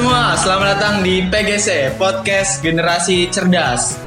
semua, 0.00 0.32
selamat 0.32 0.66
datang 0.80 0.94
di 1.04 1.28
PGC 1.28 1.92
Podcast 2.00 2.64
Generasi 2.64 3.28
Cerdas. 3.28 4.00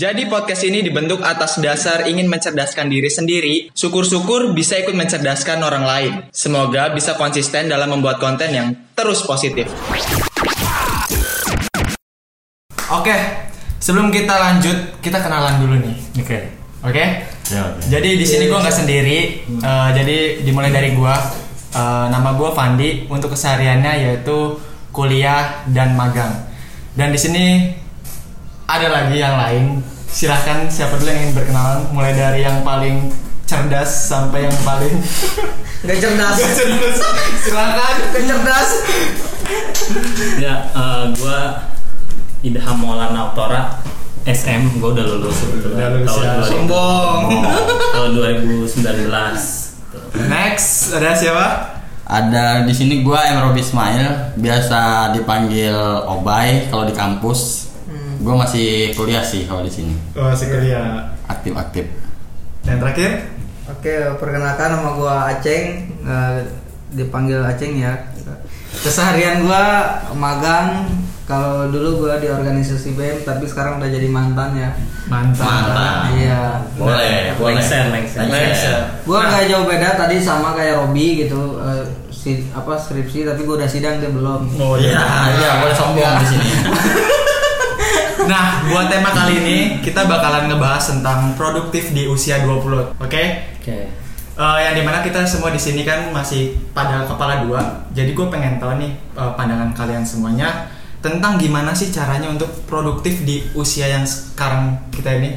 Jadi 0.00 0.24
podcast 0.24 0.64
ini 0.64 0.80
dibentuk 0.80 1.20
atas 1.20 1.60
dasar 1.60 2.08
ingin 2.08 2.32
mencerdaskan 2.32 2.88
diri 2.88 3.12
sendiri, 3.12 3.68
syukur-syukur 3.76 4.56
bisa 4.56 4.80
ikut 4.80 4.96
mencerdaskan 4.96 5.60
orang 5.60 5.84
lain. 5.84 6.12
Semoga 6.32 6.88
bisa 6.88 7.12
konsisten 7.20 7.68
dalam 7.68 7.92
membuat 7.92 8.16
konten 8.16 8.56
yang 8.56 8.72
terus 8.96 9.20
positif. 9.20 9.68
Oke, 12.88 13.16
sebelum 13.84 14.08
kita 14.08 14.32
lanjut, 14.32 14.96
kita 15.04 15.20
kenalan 15.20 15.60
dulu 15.60 15.76
nih. 15.76 15.96
Oke. 16.24 16.38
Oke? 16.88 17.35
Ya. 17.52 17.64
Jadi 17.78 18.18
di 18.18 18.26
sini 18.26 18.50
gue 18.50 18.58
nggak 18.58 18.74
sendiri. 18.74 19.18
Eh, 19.46 19.88
jadi 19.94 20.42
dimulai 20.42 20.74
dari 20.74 20.94
gue. 20.98 21.14
Eh, 21.76 22.06
nama 22.10 22.34
gue 22.34 22.50
Fandi. 22.50 23.06
Untuk 23.06 23.34
kesehariannya 23.34 23.92
yaitu 24.02 24.58
kuliah 24.90 25.62
dan 25.70 25.94
magang. 25.94 26.48
Dan 26.96 27.12
di 27.12 27.18
sini 27.20 27.70
ada 28.66 28.88
lagi 28.90 29.16
yang 29.20 29.36
lain. 29.38 29.64
Silahkan 30.10 30.66
siapa 30.72 30.96
dulu 30.98 31.06
yang 31.12 31.20
ingin 31.28 31.34
berkenalan. 31.36 31.80
Mulai 31.94 32.12
dari 32.16 32.40
yang 32.42 32.66
paling 32.66 33.12
cerdas 33.46 34.10
sampai 34.10 34.50
yang 34.50 34.58
paling 34.66 34.90
Gak 35.86 35.98
cerdas. 36.02 36.34
Nggak 36.34 36.54
cerdas. 36.56 36.98
Silahkan. 37.46 37.94
Gak 38.10 38.24
cerdas. 38.26 38.68
Ya, 40.42 40.66
eh, 40.74 41.04
gua 41.14 41.70
Idham 42.42 42.76
Maulana 42.82 43.30
Oktora 43.30 43.78
SM, 44.26 44.82
gua 44.82 44.90
udah 44.90 45.06
lulus 45.06 45.38
sebetulnya. 45.38 45.86
Udah 45.86 46.02
lulus 46.02 46.16
ya. 46.18 46.42
2000. 46.42 46.50
Sombong. 46.50 47.30
Tahun 47.94 48.10
2019. 48.10 50.26
Next 50.26 50.90
ada 50.98 51.14
siapa? 51.14 51.46
Ada 52.06 52.66
di 52.66 52.74
sini 52.74 53.06
gua 53.06 53.22
M 53.30 53.38
Robi 53.46 53.62
Ismail, 53.62 54.34
biasa 54.34 55.10
dipanggil 55.14 55.74
Obay 56.10 56.66
kalau 56.70 56.90
di 56.90 56.94
kampus. 56.94 57.70
Gua 58.18 58.42
masih 58.42 58.90
kuliah 58.98 59.22
sih 59.22 59.46
kalau 59.46 59.62
di 59.62 59.70
sini. 59.70 59.94
Oh, 60.18 60.34
si 60.34 60.50
kuliah. 60.50 61.14
Aktif-aktif. 61.30 61.86
Yang 62.66 62.78
terakhir? 62.82 63.10
Oke, 63.70 63.94
perkenalkan 64.18 64.74
nama 64.74 64.90
gua 64.98 65.30
Aceng. 65.30 65.86
Eh, 66.02 66.38
dipanggil 66.98 67.46
Aceng 67.46 67.78
ya. 67.78 67.94
Keseharian 68.82 69.46
gua 69.46 69.86
magang. 70.18 70.90
Kalau 71.26 71.66
dulu 71.66 72.06
gua 72.06 72.22
di 72.22 72.30
organisasi 72.30 72.94
BEM, 72.94 73.26
tapi 73.26 73.50
sekarang 73.50 73.82
udah 73.82 73.90
jadi 73.90 74.06
mantan 74.06 74.54
ya. 74.54 74.70
Mantan. 75.10 75.42
Mantan. 75.42 76.14
Iya. 76.14 76.42
Boleh, 76.78 77.34
boleh. 77.34 77.58
Lengser, 77.58 77.90
lengser. 77.90 78.30
Lengser. 78.30 78.78
Gua 79.02 79.26
nggak 79.26 79.50
jauh 79.50 79.66
beda 79.66 79.98
tadi 79.98 80.22
sama 80.22 80.54
kayak 80.54 80.78
Robi 80.78 81.26
gitu. 81.26 81.58
eh, 81.58 81.82
si, 82.14 82.46
apa 82.54 82.78
skripsi, 82.78 83.26
tapi 83.26 83.42
gua 83.42 83.58
udah 83.58 83.66
sidang 83.66 83.98
dia 83.98 84.10
belum. 84.14 84.54
Oh 84.54 84.78
Ya, 84.78 85.02
ya 85.34 85.50
boleh 85.66 85.74
sombong 85.74 86.14
di 86.22 86.26
sini. 86.30 86.48
Nah, 88.26 88.66
buat 88.66 88.90
tema 88.90 89.14
kali 89.14 89.38
ini 89.38 89.58
kita 89.86 90.02
bakalan 90.02 90.50
ngebahas 90.50 90.82
tentang 90.98 91.38
produktif 91.38 91.94
di 91.94 92.10
usia 92.10 92.42
20. 92.42 92.98
Oke? 92.98 93.22
Oke. 93.62 93.78
Eh, 94.36 94.58
yang 94.66 94.74
di 94.74 94.82
mana 94.82 94.98
kita 95.00 95.22
semua 95.22 95.54
di 95.54 95.56
sini 95.62 95.86
kan 95.86 96.10
masih 96.10 96.58
pada 96.74 97.06
kepala 97.06 97.46
dua. 97.46 97.86
Jadi 97.94 98.12
gue 98.12 98.26
pengen 98.26 98.58
tahu 98.58 98.82
nih 98.82 98.92
eh, 99.14 99.32
pandangan 99.38 99.70
kalian 99.72 100.02
semuanya 100.02 100.66
tentang 101.08 101.36
gimana 101.36 101.70
sih 101.70 101.88
caranya 101.88 102.26
untuk 102.26 102.48
produktif 102.64 103.22
di 103.22 103.46
usia 103.52 103.86
yang 103.88 104.02
sekarang 104.02 104.90
kita 104.90 105.14
ini. 105.14 105.32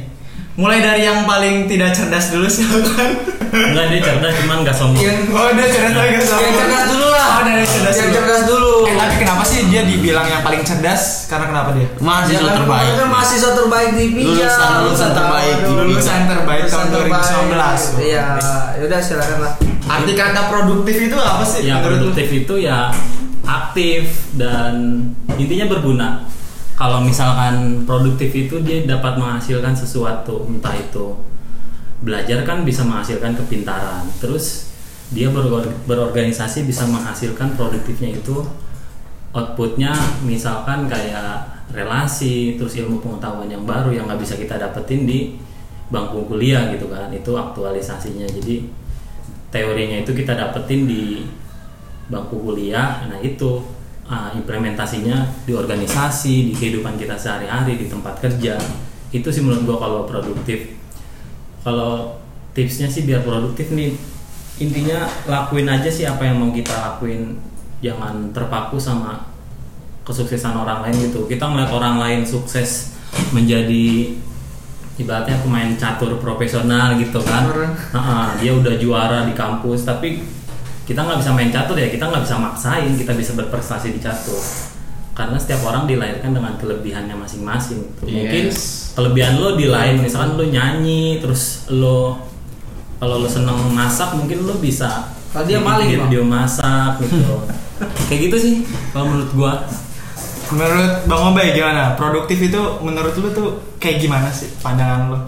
Mulai 0.52 0.78
dari 0.78 1.02
yang 1.02 1.24
paling 1.24 1.64
tidak 1.64 1.90
cerdas 1.90 2.28
dulu 2.28 2.44
silakan. 2.46 3.10
Enggak 3.50 3.86
dia 3.88 4.00
cerdas 4.00 4.32
cuman 4.36 4.56
gak 4.60 4.76
sombong. 4.76 5.00
Yang, 5.00 5.18
Oh, 5.30 5.50
dia 5.50 5.66
cerdas 5.66 5.94
lagi 5.96 6.14
sama. 6.20 6.40
yang 6.40 6.54
cerdas 6.54 6.84
dulu 6.86 7.06
lah. 7.08 7.26
Oh, 7.26 7.42
dari 7.42 7.64
cerdas 7.64 7.96
yang 7.96 8.04
dulu. 8.04 8.16
cerdas 8.16 8.42
dulu. 8.44 8.72
Eh, 8.82 8.94
tapi 8.94 9.14
kenapa 9.16 9.42
sih 9.42 9.58
dia 9.66 9.82
dibilang 9.82 10.22
yang 10.24 10.38
paling 10.40 10.62
cerdas? 10.62 11.02
Karena 11.26 11.46
kenapa 11.48 11.70
dia? 11.72 11.88
Mahasiswa 11.96 12.36
Ya 12.36 12.44
kan, 12.44 12.56
terbaik. 12.60 12.90
kan 12.92 13.08
mahasiswa 13.08 13.50
terbaik 13.54 13.90
di 13.92 14.06
Pija. 14.12 14.28
Lulusan- 14.28 14.74
lulusan 14.84 15.10
terbaik 15.12 15.54
di 15.56 15.70
Pija. 15.70 15.82
Lulusan 15.82 16.20
terbaik 16.28 16.62
tahun 16.64 16.86
Lulusan 16.86 17.08
2019. 17.48 17.82
Iya, 18.04 18.26
yaudah 18.76 19.00
silakan 19.00 19.38
lah. 19.40 19.52
Arti 19.88 20.12
kata 20.14 20.40
produktif 20.46 20.96
itu 21.00 21.16
apa 21.16 21.42
sih? 21.42 21.60
Ya 21.64 21.76
produktif 21.80 22.26
itu 22.28 22.54
ya 22.60 22.94
aktif 23.44 24.32
dan 24.36 25.04
intinya 25.38 25.66
berguna. 25.70 26.08
Kalau 26.80 27.04
misalkan 27.04 27.84
produktif 27.84 28.32
itu 28.32 28.64
dia 28.64 28.88
dapat 28.88 29.20
menghasilkan 29.20 29.76
sesuatu, 29.76 30.48
entah 30.48 30.72
itu 30.72 31.12
belajar 32.00 32.40
kan 32.48 32.64
bisa 32.64 32.80
menghasilkan 32.88 33.36
kepintaran. 33.36 34.08
Terus 34.16 34.72
dia 35.12 35.28
beror- 35.28 35.76
berorganisasi 35.84 36.64
bisa 36.64 36.88
menghasilkan 36.88 37.52
produktifnya 37.52 38.16
itu 38.16 38.48
outputnya 39.36 39.92
misalkan 40.24 40.88
kayak 40.88 41.68
relasi, 41.70 42.56
terus 42.56 42.74
ilmu 42.80 42.98
pengetahuan 43.04 43.46
yang 43.46 43.62
baru 43.68 43.92
yang 43.92 44.08
nggak 44.08 44.24
bisa 44.24 44.34
kita 44.40 44.56
dapetin 44.56 45.04
di 45.04 45.36
bangku 45.92 46.24
kuliah 46.32 46.72
gitu 46.72 46.88
kan. 46.88 47.12
Itu 47.12 47.36
aktualisasinya. 47.36 48.24
Jadi 48.24 48.64
teorinya 49.52 50.00
itu 50.00 50.16
kita 50.16 50.32
dapetin 50.32 50.88
di 50.88 51.28
bangku 52.10 52.42
kuliah 52.42 53.06
nah 53.06 53.16
itu 53.22 53.62
ah, 54.10 54.34
implementasinya 54.34 55.46
di 55.46 55.54
organisasi 55.54 56.50
di 56.50 56.52
kehidupan 56.58 56.98
kita 56.98 57.14
sehari-hari 57.14 57.78
di 57.78 57.86
tempat 57.86 58.18
kerja. 58.18 58.58
Itu 59.14 59.30
sih 59.30 59.46
menurut 59.46 59.62
gua 59.64 59.76
kalau 59.78 60.00
produktif. 60.04 60.74
Kalau 61.62 62.18
tipsnya 62.50 62.90
sih 62.90 63.06
biar 63.06 63.22
produktif 63.22 63.70
nih 63.70 63.94
intinya 64.60 65.06
lakuin 65.24 65.70
aja 65.70 65.88
sih 65.88 66.04
apa 66.04 66.26
yang 66.26 66.42
mau 66.42 66.50
kita 66.50 66.74
lakuin. 66.74 67.38
Jangan 67.80 68.34
terpaku 68.34 68.76
sama 68.76 69.30
kesuksesan 70.04 70.58
orang 70.58 70.84
lain 70.84 71.08
gitu. 71.08 71.24
Kita 71.30 71.46
ngeliat 71.46 71.70
orang 71.70 71.96
lain 72.02 72.20
sukses 72.26 72.98
menjadi 73.32 74.18
ibaratnya 75.00 75.40
pemain 75.40 75.70
catur 75.80 76.20
profesional 76.20 76.98
gitu 77.00 77.22
kan. 77.24 77.48
Nah, 77.96 78.36
dia 78.36 78.52
udah 78.52 78.76
juara 78.76 79.24
di 79.24 79.32
kampus 79.32 79.88
tapi 79.88 80.20
kita 80.90 81.06
nggak 81.06 81.22
bisa 81.22 81.30
main 81.30 81.50
catur 81.54 81.78
ya 81.78 81.86
kita 81.86 82.10
nggak 82.10 82.22
bisa 82.26 82.36
maksain 82.42 82.90
kita 82.98 83.14
bisa 83.14 83.38
berprestasi 83.38 83.94
di 83.94 84.02
catur 84.02 84.42
karena 85.14 85.38
setiap 85.38 85.62
orang 85.70 85.86
dilahirkan 85.86 86.34
dengan 86.34 86.58
kelebihannya 86.58 87.14
masing-masing 87.14 87.78
gitu. 87.94 88.10
mungkin 88.10 88.44
Yes. 88.50 88.90
kelebihan 88.98 89.38
lo 89.38 89.54
di 89.54 89.70
lain 89.70 90.02
misalkan 90.02 90.34
lo 90.34 90.42
nyanyi 90.42 91.22
terus 91.22 91.70
lo 91.70 92.18
kalau 92.98 93.22
lo 93.22 93.28
seneng 93.30 93.70
masak 93.70 94.18
mungkin 94.18 94.42
lo 94.42 94.58
bisa 94.58 95.14
Kalau 95.30 95.46
dia 95.46 95.62
maling, 95.62 95.94
video 96.10 96.26
masak 96.26 96.98
gitu 97.06 97.38
kayak 98.10 98.20
gitu 98.26 98.36
sih 98.36 98.54
kalau 98.90 99.14
menurut 99.14 99.30
gua 99.30 99.52
Menurut 100.50 101.06
Bang 101.06 101.30
Obay 101.30 101.54
gimana? 101.54 101.94
Produktif 101.94 102.42
itu 102.42 102.58
menurut 102.82 103.14
lu 103.14 103.30
tuh 103.30 103.48
kayak 103.78 104.02
gimana 104.02 104.34
sih 104.34 104.50
pandangan 104.58 105.14
lu? 105.14 105.18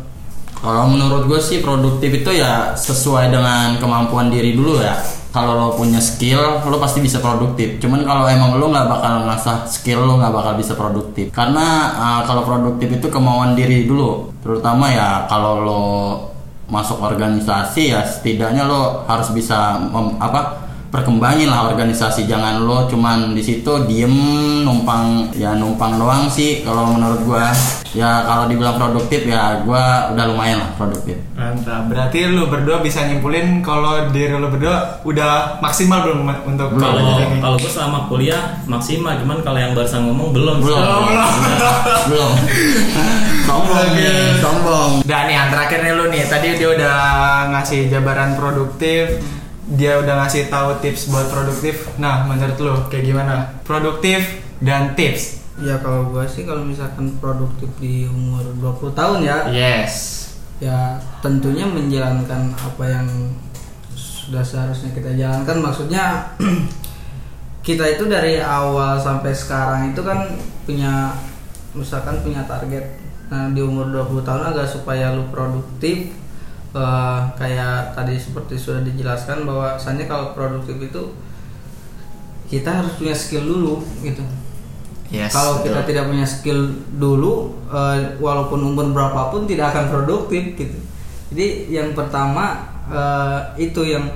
Kalau 0.58 0.90
menurut 0.90 1.30
gue 1.30 1.38
sih 1.38 1.62
produktif 1.62 2.10
itu 2.10 2.30
ya 2.34 2.74
sesuai 2.74 3.30
dengan 3.30 3.78
kemampuan 3.78 4.34
diri 4.34 4.58
dulu 4.58 4.82
ya. 4.82 4.98
Kalau 5.32 5.56
lo 5.56 5.68
punya 5.80 5.96
skill, 5.96 6.60
lo 6.60 6.76
pasti 6.76 7.00
bisa 7.00 7.16
produktif. 7.24 7.80
Cuman 7.80 8.04
kalau 8.04 8.28
emang 8.28 8.60
lo 8.60 8.68
nggak 8.68 8.84
bakal 8.84 9.24
ngasah 9.24 9.64
skill 9.64 10.04
lo 10.04 10.20
nggak 10.20 10.28
bakal 10.28 10.52
bisa 10.60 10.76
produktif. 10.76 11.32
Karena 11.32 11.88
uh, 11.96 12.20
kalau 12.28 12.44
produktif 12.44 12.92
itu 12.92 13.08
kemauan 13.08 13.56
diri 13.56 13.88
dulu. 13.88 14.28
Terutama 14.44 14.92
ya 14.92 15.24
kalau 15.32 15.54
lo 15.64 15.84
masuk 16.68 17.00
organisasi 17.04 17.92
ya 17.92 18.00
setidaknya 18.00 18.64
lo 18.64 19.04
harus 19.04 19.28
bisa 19.32 19.76
mem- 19.92 20.16
apa 20.16 20.61
perkembangin 20.92 21.48
lah 21.48 21.72
organisasi. 21.72 22.28
Jangan 22.28 22.68
lo 22.68 22.84
cuman 22.86 23.32
di 23.32 23.40
situ 23.40 23.88
diem 23.88 24.12
numpang 24.62 25.32
ya 25.32 25.56
numpang 25.56 25.96
doang 25.96 26.28
sih 26.28 26.60
kalau 26.60 26.92
menurut 26.92 27.20
gua. 27.24 27.48
Ya 27.92 28.24
kalau 28.24 28.48
dibilang 28.48 28.80
produktif 28.80 29.28
ya 29.28 29.60
gua 29.64 30.12
udah 30.12 30.24
lumayan 30.28 30.64
lah 30.64 30.70
produktif. 30.76 31.16
Mantap. 31.36 31.88
Berarti 31.88 32.28
lu 32.28 32.48
berdua 32.48 32.80
bisa 32.80 33.04
nyimpulin 33.04 33.64
kalau 33.64 34.08
diri 34.12 34.32
lu 34.36 34.48
berdua 34.48 35.00
udah 35.04 35.60
maksimal 35.60 36.04
belum 36.04 36.28
untuk 36.44 36.76
Belum. 36.76 36.88
kalau 36.88 37.00
kalau 37.40 37.56
gua 37.56 37.70
selama 37.72 37.98
kuliah 38.08 38.60
maksimal 38.68 39.16
cuman 39.16 39.38
kalau 39.40 39.58
yang 39.60 39.72
barusan 39.72 40.08
ngomong 40.08 40.32
belum 40.32 40.56
belum. 40.60 40.76
Sih. 40.76 40.88
belum. 41.08 41.32
belum. 42.08 42.32
Sombong. 43.48 43.88
Nih 43.96 44.38
sombong. 44.42 44.92
Dan 45.06 45.22
nih 45.28 45.34
yang 45.38 45.48
terakhir 45.50 45.78
nih 45.82 45.92
lu 45.94 46.04
nih, 46.10 46.22
tadi 46.26 46.48
dia 46.58 46.68
udah 46.72 46.98
ngasih 47.54 47.80
jabaran 47.90 48.34
produktif, 48.38 49.18
dia 49.72 49.96
udah 49.96 50.24
ngasih 50.24 50.52
tahu 50.52 50.76
tips 50.84 51.08
buat 51.08 51.26
produktif. 51.32 51.88
Nah, 51.96 52.28
menurut 52.28 52.56
lu 52.60 52.74
kayak 52.92 53.04
gimana? 53.08 53.56
Produktif 53.64 54.20
dan 54.60 54.92
tips. 54.92 55.40
Ya 55.60 55.80
kalau 55.80 56.08
gua 56.12 56.24
sih 56.24 56.44
kalau 56.48 56.64
misalkan 56.64 57.12
produktif 57.20 57.68
di 57.76 58.08
umur 58.08 58.44
20 58.56 58.92
tahun 58.96 59.18
ya, 59.24 59.38
Yes. 59.52 59.92
ya 60.60 60.96
tentunya 61.20 61.68
menjalankan 61.68 62.56
apa 62.56 62.84
yang 62.88 63.06
sudah 63.96 64.44
seharusnya 64.44 64.92
kita 64.96 65.12
jalankan. 65.16 65.56
Maksudnya 65.60 66.36
kita 67.66 67.84
itu 67.96 68.04
dari 68.08 68.40
awal 68.40 68.96
sampai 69.00 69.32
sekarang 69.32 69.92
itu 69.92 70.00
kan 70.04 70.28
punya 70.64 71.12
misalkan 71.72 72.20
punya 72.20 72.44
target. 72.44 73.00
Nah, 73.32 73.48
di 73.48 73.64
umur 73.64 73.88
20 73.88 74.28
tahun 74.28 74.44
agar 74.52 74.68
supaya 74.68 75.16
lu 75.16 75.24
produktif 75.32 76.12
eh, 76.72 77.20
kayak 77.36 77.92
tadi 77.96 78.16
seperti 78.16 78.54
sudah 78.56 78.82
dijelaskan 78.84 79.44
bahwasannya 79.44 80.08
kalau 80.08 80.32
produktif 80.32 80.76
itu 80.80 81.02
kita 82.52 82.68
harus 82.68 82.92
punya 83.00 83.16
skill 83.16 83.44
dulu 83.48 83.80
gitu. 84.04 84.24
Yes. 85.12 85.36
kalau 85.36 85.60
kita 85.60 85.84
tidak 85.84 86.08
punya 86.08 86.24
skill 86.24 86.72
dulu, 86.96 87.52
eh, 87.68 88.16
walaupun 88.16 88.64
umur 88.64 88.88
berapapun 88.96 89.44
tidak 89.44 89.76
akan 89.76 89.92
produktif 89.92 90.56
gitu. 90.56 90.78
Jadi 91.32 91.68
yang 91.68 91.92
pertama 91.92 92.64
eh, 92.88 93.68
itu 93.68 93.84
yang 93.84 94.08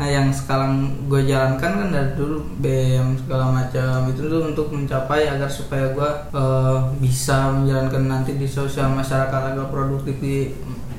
nah 0.00 0.08
yang 0.08 0.32
sekarang 0.32 1.04
gue 1.04 1.28
jalankan 1.28 1.84
kan 1.84 1.88
dari 1.92 2.16
dulu 2.16 2.40
BM 2.64 3.12
segala 3.22 3.52
macam 3.52 4.08
itu 4.08 4.24
tuh 4.24 4.50
untuk 4.50 4.72
mencapai 4.72 5.28
agar 5.28 5.48
supaya 5.48 5.92
gue 5.92 6.10
eh, 6.32 6.78
bisa 7.00 7.52
menjalankan 7.52 8.04
nanti 8.08 8.36
di 8.36 8.48
sosial 8.48 8.92
masyarakat 8.92 9.56
agar 9.56 9.68
produktif 9.68 10.16
di 10.20 10.52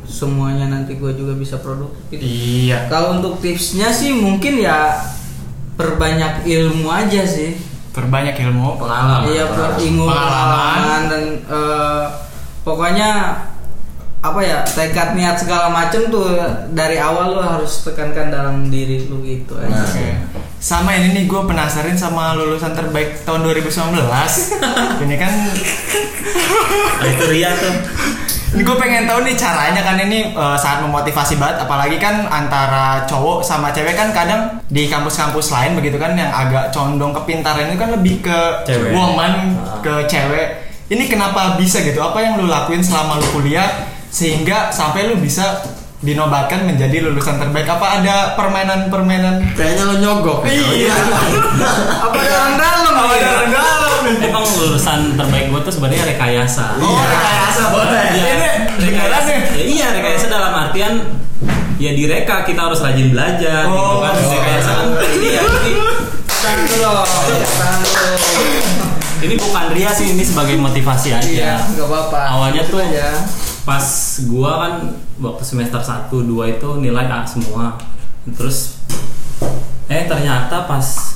semuanya 0.06 0.68
nanti 0.68 0.96
gue 0.96 1.12
juga 1.14 1.34
bisa 1.34 1.58
produktif. 1.58 2.18
gitu. 2.18 2.24
Iya. 2.24 2.88
Kalau 2.88 3.18
untuk 3.18 3.40
tipsnya 3.40 3.90
sih 3.90 4.12
mungkin 4.12 4.60
ya 4.60 5.00
perbanyak 5.74 6.46
ilmu 6.46 6.88
aja 6.88 7.24
sih. 7.26 7.58
Perbanyak 7.94 8.36
ilmu. 8.40 8.78
Pengalaman. 8.78 9.30
Iya 9.30 9.44
berilmu 9.50 10.04
Pengalaman. 10.06 10.50
pengalaman 10.50 11.02
dan 11.10 11.24
eh, 11.46 12.04
pokoknya 12.62 13.10
apa 14.24 14.40
ya 14.40 14.64
tekad 14.64 15.20
niat 15.20 15.36
segala 15.36 15.68
macem 15.68 16.08
tuh 16.08 16.32
dari 16.72 16.96
awal 16.96 17.36
lu 17.36 17.44
harus 17.44 17.84
tekankan 17.84 18.32
dalam 18.32 18.72
diri 18.72 19.04
lu 19.06 19.20
gitu 19.22 19.60
aja. 19.60 19.68
Nah. 19.68 19.84
Oke. 19.84 20.08
Sama 20.64 20.96
ini 20.96 21.12
nih 21.12 21.24
gue 21.28 21.42
penasaran 21.44 22.00
sama 22.00 22.40
lulusan 22.40 22.72
terbaik 22.72 23.28
tahun 23.28 23.44
2019. 23.44 24.00
ini 25.04 25.16
kan 25.20 25.32
itu 27.04 27.24
Ria 27.28 27.52
tuh. 27.52 27.76
Ini 28.54 28.62
gue 28.62 28.78
pengen 28.78 29.10
tahu 29.10 29.26
nih 29.26 29.34
caranya 29.34 29.82
kan 29.82 29.98
ini 29.98 30.30
eh, 30.30 30.58
sangat 30.62 30.86
memotivasi 30.86 31.42
banget 31.42 31.66
apalagi 31.66 31.98
kan 31.98 32.30
antara 32.30 33.02
cowok 33.10 33.42
sama 33.42 33.74
cewek 33.74 33.98
kan 33.98 34.14
kadang 34.14 34.62
di 34.70 34.86
kampus-kampus 34.86 35.50
lain 35.50 35.74
begitu 35.74 35.98
kan 35.98 36.14
yang 36.14 36.30
agak 36.30 36.70
condong 36.70 37.10
kepintaran 37.18 37.74
itu 37.74 37.78
kan 37.82 37.90
lebih 37.98 38.22
ke 38.22 38.40
Cewek. 38.70 38.94
woman 38.94 39.58
Ah. 39.58 39.82
ke 39.82 40.06
cewek. 40.06 40.48
Ini 40.86 41.10
kenapa 41.10 41.58
bisa 41.58 41.82
gitu? 41.82 41.98
Apa 41.98 42.22
yang 42.22 42.38
lu 42.38 42.46
lakuin 42.46 42.86
selama 42.86 43.18
lu 43.18 43.26
kuliah 43.34 43.90
sehingga 44.14 44.70
sampai 44.70 45.10
lu 45.10 45.18
bisa 45.18 45.66
dinobatkan 46.04 46.68
menjadi 46.68 47.00
lulusan 47.02 47.40
terbaik? 47.40 47.64
Apa 47.66 48.00
ada 48.00 48.16
permainan-permainan 48.36 49.56
Kayaknya 49.56 49.84
lo 49.84 49.96
nyogok. 49.98 50.44
Iya. 50.46 50.92
Apa 52.06 52.20
dalam 52.20 52.54
dalam 52.54 52.94
Apa 52.94 53.14
ya? 53.14 53.24
dalam 53.26 53.48
dalam? 53.50 53.92
Emang 54.20 54.44
lulusan 54.44 55.16
terbaik 55.16 55.48
gue 55.48 55.62
tuh 55.64 55.74
sebenarnya 55.74 56.04
rekayasa. 56.06 56.76
Oh, 56.78 57.00
rekayasa 57.00 57.64
boleh. 57.72 58.06
Iya, 58.12 58.32
Ini 58.76 58.88
rekayasa. 58.92 59.30
Ya, 59.56 59.64
iya, 59.64 59.88
rekayasa 59.92 60.26
dalam 60.28 60.52
artian 60.52 60.94
ya 61.76 61.92
direka 61.92 62.44
kita 62.44 62.62
harus 62.64 62.80
rajin 62.80 63.10
belajar 63.10 63.64
gitu 63.64 63.76
Oh, 63.76 64.00
kan. 64.00 64.14
oh. 64.14 64.30
Rekayasa 64.30 64.72
kan 64.72 64.88
iya 65.18 65.42
ini 65.42 65.72
dulu, 65.72 65.88
tahan 66.28 66.60
dulu. 66.68 66.94
ini 69.22 69.36
bukan 69.36 69.66
Ria 69.72 69.92
sih 69.92 70.12
ini 70.12 70.20
sebagai 70.22 70.56
motivasi 70.56 71.10
aja. 71.12 71.24
Iya, 71.24 71.56
nggak 71.74 71.88
apa-apa. 71.88 72.22
Awalnya 72.30 72.64
tuh 72.68 72.84
aja. 72.84 73.24
Pas 73.64 73.86
gua 74.28 74.52
kan 74.60 74.74
waktu 75.24 75.44
semester 75.48 75.80
1 75.80 76.12
2 76.12 76.56
itu 76.60 76.70
nilai 76.84 77.08
A 77.08 77.24
semua. 77.24 77.80
Terus 78.36 78.80
eh 79.92 80.04
ternyata 80.08 80.68
pas 80.68 81.14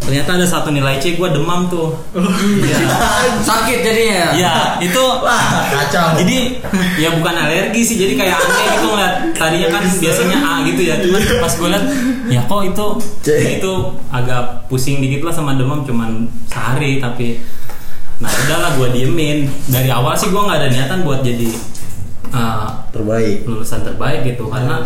ternyata 0.00 0.40
ada 0.40 0.46
satu 0.48 0.72
nilai 0.72 0.96
C 0.96 1.20
gua 1.20 1.28
demam 1.28 1.68
tuh. 1.68 1.92
Iya. 2.16 2.88
Sakit 3.48 3.78
jadinya. 3.84 4.32
Ya, 4.32 4.80
itu 4.80 5.04
Kacau. 5.70 6.16
jadi 6.24 6.56
ya 6.96 7.12
bukan 7.20 7.34
alergi 7.36 7.84
sih, 7.84 7.96
jadi 8.00 8.16
kayak 8.16 8.36
aneh 8.40 8.64
gitu 8.80 8.86
ngeliat 8.96 9.14
tadinya 9.36 9.68
kan 9.68 9.84
biasanya 9.84 10.36
A 10.40 10.52
gitu 10.64 10.82
ya, 10.88 10.94
cuman 11.04 11.20
pas 11.44 11.52
gue 11.52 11.68
liat 11.68 11.84
ya 12.30 12.40
kok 12.46 12.62
itu 12.62 12.86
C. 13.26 13.28
itu 13.60 13.72
agak 14.08 14.70
pusing 14.70 15.02
dikit 15.02 15.26
lah 15.26 15.34
sama 15.34 15.58
demam 15.58 15.82
cuman 15.84 16.30
sehari 16.46 17.02
tapi 17.02 17.42
nah 18.20 18.28
udahlah 18.28 18.70
gue 18.76 18.88
diemin 18.92 19.38
dari 19.66 19.88
awal 19.88 20.12
sih 20.12 20.28
gue 20.28 20.36
nggak 20.38 20.58
ada 20.58 20.68
niatan 20.68 21.00
buat 21.02 21.20
jadi 21.20 21.48
uh, 22.30 22.68
Terbaik. 22.90 23.44
lulusan 23.44 23.80
terbaik 23.80 24.26
gitu 24.26 24.44
karena 24.46 24.84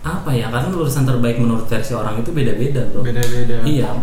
apa 0.00 0.30
ya 0.30 0.48
karena 0.48 0.68
lulusan 0.68 1.04
terbaik 1.04 1.36
menurut 1.36 1.64
versi 1.64 1.92
orang 1.92 2.20
itu 2.20 2.30
beda-beda 2.30 2.84
bro 2.88 3.00
Beda-beda. 3.00 3.64
iya 3.64 3.96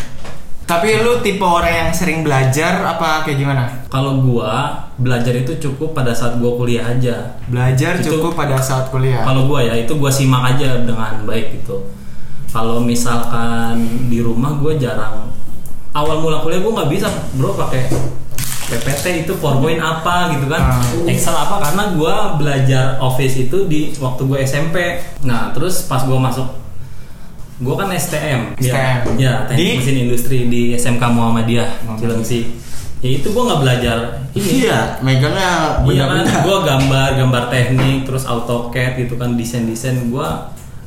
Tapi 0.68 1.00
lu 1.00 1.24
tipe 1.24 1.40
orang 1.42 1.72
yang 1.72 1.92
sering 1.92 2.22
belajar 2.22 2.84
apa 2.84 3.24
kayak 3.24 3.40
gimana? 3.40 3.64
kalau 3.88 4.20
gua 4.20 4.84
belajar 4.98 5.32
itu 5.34 5.56
cukup 5.62 5.96
pada 5.96 6.12
saat 6.12 6.36
gua 6.38 6.54
kuliah 6.56 6.84
aja 6.84 7.40
Belajar 7.48 7.96
Itu- 7.96 8.20
cukup 8.20 8.36
pada 8.36 8.60
saat 8.60 8.90
kuliah. 8.90 9.24
Kalau 9.24 9.48
gua 9.48 9.64
ya 9.64 9.74
itu 9.74 9.96
gua 9.96 10.12
simak 10.12 10.44
aja 10.54 10.84
dengan 10.84 11.24
baik 11.24 11.56
gitu. 11.56 11.88
Kalau 12.48 12.84
misalkan 12.84 13.80
di 14.06 14.20
rumah 14.20 14.54
gua 14.56 14.76
jarang 14.76 15.32
awal 15.94 16.20
mula 16.20 16.42
kuliah 16.42 16.60
gua 16.60 16.84
nggak 16.84 16.92
bisa 16.92 17.08
bro 17.34 17.56
pakai 17.56 17.88
PPT 18.68 19.24
itu 19.24 19.34
PowerPoint 19.40 19.80
apa 19.80 20.36
gitu 20.36 20.46
kan 20.46 20.60
Ah. 20.60 20.84
Excel 21.08 21.32
apa 21.32 21.56
karena 21.64 21.84
gua 21.96 22.36
belajar 22.36 23.00
Office 23.00 23.40
itu 23.40 23.64
di 23.66 23.96
waktu 23.96 24.22
gua 24.28 24.38
SMP. 24.44 25.00
Nah 25.24 25.56
terus 25.56 25.88
pas 25.88 26.04
gua 26.04 26.20
masuk 26.20 26.44
gua 27.58 27.74
kan 27.80 27.90
STM, 27.90 28.54
ya, 28.60 28.70
STM. 28.70 28.98
ya 29.18 29.34
teknik 29.48 29.58
Di? 29.58 29.78
mesin 29.80 29.98
industri 30.04 30.38
di 30.46 30.62
SMK 30.76 31.04
Muhammadiyah 31.10 31.70
Muhammadiyah. 31.88 32.12
Cilengsi. 32.20 32.42
Ya 32.98 33.10
itu 33.14 33.30
gua 33.30 33.44
nggak 33.50 33.62
belajar 33.62 33.98
ini 34.34 34.66
Iya, 34.66 35.00
megangnya 35.00 35.82
Iya 35.86 36.04
kan, 36.10 36.26
gue 36.46 36.58
gambar, 36.66 37.08
gambar 37.14 37.44
teknik, 37.50 38.06
terus 38.06 38.26
AutoCAD 38.26 38.98
gitu 38.98 39.18
kan, 39.18 39.34
desain-desain 39.34 40.10
gue 40.10 40.30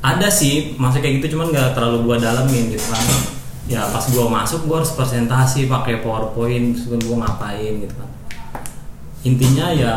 ada 0.01 0.29
sih, 0.29 0.75
masuk 0.75 1.03
kayak 1.03 1.23
gitu 1.23 1.39
cuman 1.39 1.51
nggak 1.51 1.71
terlalu 1.75 2.07
gue 2.07 2.17
dalemin 2.19 2.65
gitu 2.71 2.83
kan. 2.91 3.03
Ya 3.71 3.87
pas 3.87 4.03
gue 4.03 4.27
masuk 4.27 4.67
gue 4.67 4.83
harus 4.83 4.91
presentasi 4.99 5.71
pakai 5.71 6.03
PowerPoint, 6.03 6.75
terus 6.75 6.91
gue 6.91 7.17
ngapain 7.17 7.79
gitu 7.79 7.95
kan. 7.95 8.11
Intinya 9.23 9.71
ya, 9.71 9.95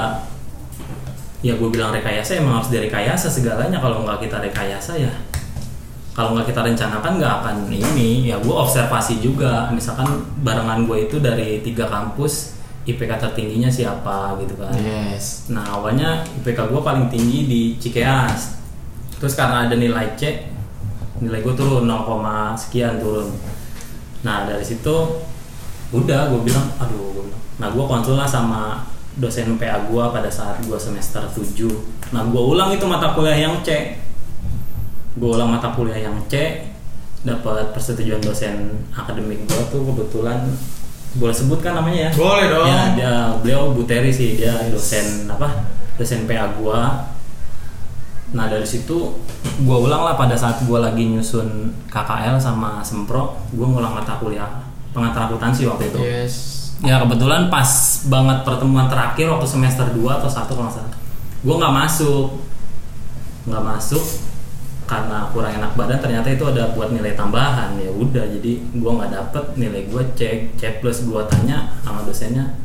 ya 1.42 1.58
gue 1.58 1.70
bilang 1.74 1.90
rekayasa 1.90 2.38
emang 2.38 2.62
harus 2.62 2.70
direkayasa 2.70 3.34
segalanya. 3.34 3.82
Kalau 3.82 4.06
nggak 4.06 4.30
kita 4.30 4.46
rekayasa 4.46 5.02
ya, 5.02 5.10
kalau 6.14 6.38
nggak 6.38 6.54
kita 6.54 6.62
rencanakan 6.70 7.18
nggak 7.18 7.34
akan 7.42 7.56
ini. 7.74 8.30
Ya 8.30 8.38
gue 8.38 8.54
observasi 8.54 9.18
juga, 9.18 9.74
misalkan 9.74 10.22
barengan 10.46 10.86
gue 10.86 11.10
itu 11.10 11.18
dari 11.18 11.66
tiga 11.66 11.90
kampus, 11.90 12.54
IPK 12.86 13.26
tertingginya 13.26 13.74
siapa 13.74 14.38
gitu 14.38 14.54
kan. 14.54 14.70
Yes. 14.78 15.50
Nah 15.50 15.66
awalnya 15.82 16.22
IPK 16.46 16.70
gue 16.70 16.82
paling 16.86 17.10
tinggi 17.10 17.50
di 17.50 17.62
Cikeas 17.80 18.60
Terus 19.24 19.40
karena 19.40 19.72
ada 19.72 19.76
nilai 19.80 20.20
C 20.20 20.52
Nilai 21.24 21.40
gue 21.40 21.56
turun 21.56 21.88
0, 21.88 22.60
sekian 22.60 23.00
turun 23.00 23.32
Nah 24.24 24.48
dari 24.50 24.64
situ 24.66 24.96
Udah 25.94 26.32
gue 26.34 26.42
bilang 26.42 26.66
Aduh 26.82 27.14
gua 27.14 27.24
bilang. 27.30 27.44
Nah 27.62 27.68
gue 27.72 27.84
konsul 27.86 28.16
lah 28.18 28.28
sama 28.28 28.88
dosen 29.14 29.62
PA 29.62 29.86
gue 29.86 30.04
pada 30.10 30.28
saat 30.32 30.58
gue 30.66 30.80
semester 30.80 31.22
7 31.22 32.16
Nah 32.16 32.26
gue 32.26 32.42
ulang 32.42 32.74
itu 32.74 32.84
mata 32.90 33.14
kuliah 33.14 33.38
yang 33.38 33.62
C 33.62 34.00
Gue 35.14 35.30
ulang 35.30 35.54
mata 35.54 35.70
kuliah 35.72 36.10
yang 36.10 36.18
C 36.26 36.66
dapat 37.24 37.72
persetujuan 37.72 38.20
dosen 38.20 38.84
akademik 38.92 39.48
gue 39.48 39.62
tuh 39.72 39.80
kebetulan 39.88 40.44
boleh 41.14 41.36
sebutkan 41.36 41.78
namanya 41.78 42.10
ya 42.10 42.12
Boleh 42.18 42.46
dong. 42.50 42.66
Ya, 42.66 42.82
dia 42.98 43.14
beliau 43.38 43.70
Bu 43.70 43.86
Teri 43.86 44.10
sih, 44.10 44.34
dia 44.34 44.54
dosen 44.74 45.30
apa? 45.30 45.70
Dosen 45.94 46.26
PA 46.26 46.50
gua. 46.58 47.13
Nah, 48.34 48.50
dari 48.50 48.66
situ 48.66 49.14
gua 49.64 49.78
ulang 49.78 50.02
lah 50.02 50.16
pada 50.18 50.34
saat 50.34 50.66
gua 50.66 50.82
lagi 50.90 51.06
nyusun 51.06 51.70
KKL 51.88 52.42
sama 52.42 52.82
Sempro, 52.82 53.38
gua 53.54 53.68
ngulang 53.70 53.94
mata 53.94 54.18
kuliah 54.18 54.50
pengantar 54.94 55.30
akuntansi 55.30 55.70
waktu 55.70 55.94
itu. 55.94 56.00
Yes. 56.02 56.34
Ya 56.82 57.00
kebetulan 57.00 57.48
pas 57.48 57.70
banget 58.10 58.44
pertemuan 58.44 58.90
terakhir 58.90 59.30
waktu 59.30 59.48
semester 59.48 59.86
2 59.94 60.20
atau 60.20 60.28
1 60.28 60.50
kalau 60.50 60.72
salah. 60.74 60.98
Gua 61.46 61.56
nggak 61.62 61.76
masuk. 61.86 62.28
nggak 63.44 63.60
masuk 63.60 64.00
karena 64.88 65.28
kurang 65.32 65.52
enak 65.52 65.72
badan 65.76 66.00
ternyata 66.00 66.28
itu 66.32 66.44
ada 66.48 66.72
buat 66.76 66.92
nilai 66.92 67.16
tambahan 67.16 67.76
ya 67.80 67.92
udah 67.92 68.24
jadi 68.40 68.60
gua 68.80 69.04
nggak 69.04 69.12
dapet 69.12 69.46
nilai 69.60 69.84
gua 69.88 70.04
cek 70.16 70.60
cek 70.60 70.84
plus 70.84 71.08
gua 71.08 71.28
tanya 71.28 71.72
sama 71.84 72.04
dosennya 72.04 72.56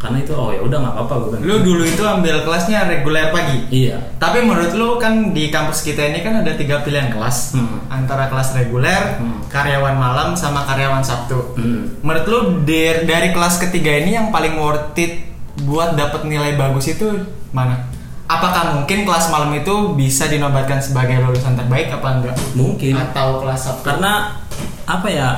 karena 0.00 0.16
itu 0.18 0.32
oh 0.32 0.48
ya 0.48 0.58
udah 0.58 0.80
nggak 0.80 0.94
apa-apa 0.96 1.14
gue 1.14 1.28
bilang 1.30 1.44
Lu 1.44 1.56
dulu 1.60 1.82
itu 1.84 2.00
ambil 2.00 2.40
kelasnya 2.40 2.88
reguler 2.88 3.28
pagi. 3.28 3.68
iya 3.68 4.00
Tapi 4.16 4.40
menurut 4.40 4.72
lu 4.72 4.96
kan 4.96 5.30
di 5.30 5.48
kampus 5.48 5.84
kita 5.84 6.00
ini 6.02 6.24
kan 6.24 6.40
ada 6.40 6.52
tiga 6.52 6.80
pilihan 6.80 7.08
kelas 7.08 7.52
Hmm. 7.52 7.84
antara 7.86 8.26
kelas 8.26 8.56
reguler, 8.56 9.20
Hmm. 9.20 9.44
karyawan 9.46 9.92
malam, 9.94 10.32
sama 10.32 10.64
karyawan 10.64 11.04
Sabtu. 11.04 11.52
Hmm. 11.52 12.00
Menurut 12.00 12.26
lu 12.26 12.38
dari, 12.62 13.04
dari 13.04 13.28
kelas 13.30 13.60
ketiga 13.60 13.92
ini 13.94 14.16
yang 14.16 14.28
paling 14.30 14.56
worth 14.56 14.96
it 14.96 15.20
buat 15.60 15.92
dapat 15.92 16.24
nilai 16.24 16.56
bagus 16.56 16.88
itu 16.88 17.04
mana? 17.50 17.84
Apakah 18.24 18.72
mungkin 18.72 19.02
kelas 19.02 19.28
malam 19.28 19.52
itu 19.52 19.74
bisa 19.92 20.24
dinobatkan 20.24 20.78
sebagai 20.78 21.20
lulusan 21.20 21.52
terbaik 21.54 21.90
apa 21.90 22.08
enggak? 22.14 22.36
mungkin 22.54 22.96
Atau 22.96 23.44
kelas 23.44 23.60
Sabtu? 23.60 23.84
karena 23.84 24.32
apa 24.86 25.06
ya 25.06 25.28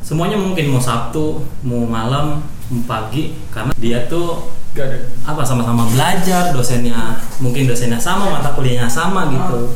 semuanya 0.00 0.36
mungkin 0.36 0.68
mau 0.68 0.80
Sabtu 0.80 1.40
mau 1.62 1.84
malam 1.84 2.42
pagi 2.88 3.36
karena 3.52 3.72
dia 3.76 4.08
tuh 4.08 4.50
Gak 4.74 4.90
ada. 4.90 4.98
apa 5.22 5.42
sama-sama 5.46 5.86
belajar 5.86 6.50
dosennya 6.50 7.20
mungkin 7.38 7.70
dosennya 7.70 8.00
sama 8.00 8.26
mata 8.26 8.50
kuliahnya 8.56 8.90
sama 8.90 9.30
gitu. 9.30 9.70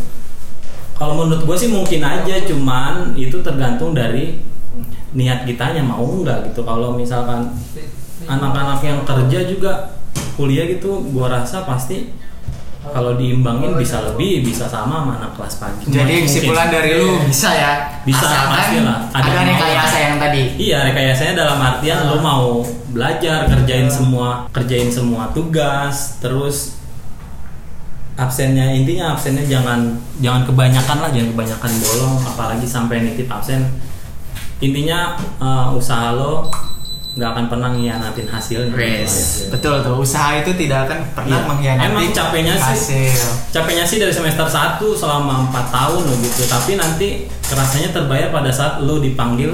Kalau 0.98 1.14
menurut 1.14 1.46
gue 1.46 1.56
sih 1.56 1.70
mungkin 1.70 2.02
aja 2.02 2.42
cuman 2.42 3.14
itu 3.14 3.38
tergantung 3.38 3.94
dari 3.94 4.42
niat 5.14 5.46
kitanya 5.46 5.86
mau 5.86 6.02
nggak 6.02 6.50
gitu. 6.50 6.66
Kalau 6.66 6.98
misalkan 6.98 7.54
anak-anak 8.26 8.82
yang 8.82 8.98
kerja 9.06 9.46
juga 9.46 9.94
kuliah 10.34 10.66
gitu 10.66 10.98
gue 11.14 11.26
rasa 11.30 11.62
pasti 11.62 12.10
kalau 12.92 13.16
diimbangin 13.16 13.76
bisa 13.76 14.02
lebih 14.04 14.44
bisa 14.44 14.68
sama 14.68 15.08
anak 15.16 15.36
kelas 15.36 15.60
pagi 15.60 15.88
Jadi 15.88 16.24
kesimpulan 16.24 16.68
dari 16.72 16.96
lu 16.96 17.20
bisa 17.28 17.50
ya? 17.52 17.72
Bisa, 18.02 18.24
pasti 18.24 18.80
lah. 18.80 19.04
Ada 19.12 19.20
Ada 19.20 19.30
yang 19.36 19.46
rekayasa 19.52 19.96
yang 20.00 20.16
tadi. 20.16 20.42
Iya, 20.56 20.78
rekayasanya 20.88 21.34
dalam 21.36 21.58
artian 21.60 22.08
lo 22.08 22.16
mau 22.24 22.64
belajar, 22.88 23.44
kerjain 23.44 23.88
semua, 23.92 24.48
kerjain 24.48 24.88
semua 24.88 25.28
tugas, 25.36 26.16
terus 26.24 26.80
absennya 28.18 28.74
intinya 28.74 29.14
absennya 29.14 29.44
jangan 29.46 30.00
jangan 30.18 30.42
kebanyakan 30.48 30.96
lah, 31.04 31.10
jangan 31.12 31.28
kebanyakan 31.36 31.70
bolong, 31.84 32.16
apalagi 32.24 32.66
sampai 32.66 33.04
nitip 33.04 33.28
absen. 33.28 33.68
Intinya 34.58 35.14
eh, 35.38 35.68
usaha 35.76 36.16
lo 36.16 36.48
nggak 37.18 37.28
akan 37.28 37.44
pernah 37.48 37.68
ngianatin 37.68 38.24
hasilnya. 38.24 38.70
Yes. 38.72 39.50
Betul 39.50 39.82
tuh. 39.82 39.98
Usaha 39.98 40.38
itu 40.38 40.54
tidak 40.54 40.86
akan 40.86 40.98
pernah 41.12 41.34
Iya. 41.36 41.48
mengkhianati 41.50 41.86
Emang 41.90 42.06
capeknya 42.08 42.54
sih 42.54 42.70
hasil. 43.10 43.28
capeknya 43.50 43.82
sih 43.82 43.98
dari 43.98 44.14
semester 44.14 44.46
1 44.46 44.78
selama 44.94 45.50
4 45.50 45.66
tahun 45.68 46.02
loh 46.04 46.16
gitu 46.16 46.46
tapi 46.46 46.72
nanti 46.74 47.08
kerasanya 47.42 47.90
terbayar 47.90 48.30
pada 48.30 48.48
saat 48.48 48.78
lo 48.80 48.96
dipanggil 48.98 49.50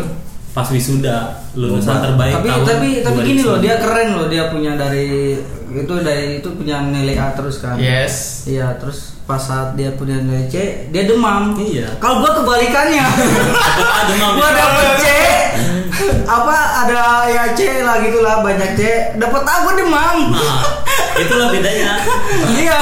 pas 0.51 0.69
wisuda 0.69 1.41
lulusan 1.55 1.99
terbaik 1.99 2.37
tapi 2.37 2.47
tahun 2.47 2.63
tapi 2.63 2.89
tapi 3.01 3.19
gini 3.25 3.43
2009. 3.43 3.49
loh 3.49 3.59
dia 3.59 3.75
keren 3.75 4.09
loh 4.13 4.27
dia 4.29 4.45
punya 4.49 4.73
dari 4.75 5.35
itu 5.67 5.95
dari 5.99 6.39
itu 6.39 6.49
punya 6.53 6.79
nilai 6.85 7.17
A 7.17 7.33
terus 7.33 7.59
kan 7.59 7.75
Yes. 7.75 8.45
iya 8.45 8.77
terus 8.77 9.14
pas 9.25 9.39
saat 9.39 9.73
dia 9.73 9.89
punya 9.91 10.19
nilai 10.19 10.45
C 10.47 10.55
dia 10.89 11.03
demam 11.05 11.57
Iya. 11.57 11.97
kalau 11.97 12.21
gua 12.21 12.37
kebalikannya 12.37 13.01
Dapet 13.01 13.89
A, 13.91 14.01
demam. 14.07 14.33
gua 14.35 14.49
dapet 14.51 14.89
C 14.97 15.05
apa 16.25 16.57
ada 16.83 17.03
ya 17.25 17.45
C 17.53 17.81
lah 17.81 18.01
gitulah 18.01 18.43
banyak 18.43 18.71
C 18.75 18.81
dapet 19.17 19.43
A 19.43 19.55
gua 19.63 19.73
demam 19.75 20.17
nah 20.29 20.61
itulah 21.17 21.49
bedanya 21.49 22.05
iya 22.51 22.77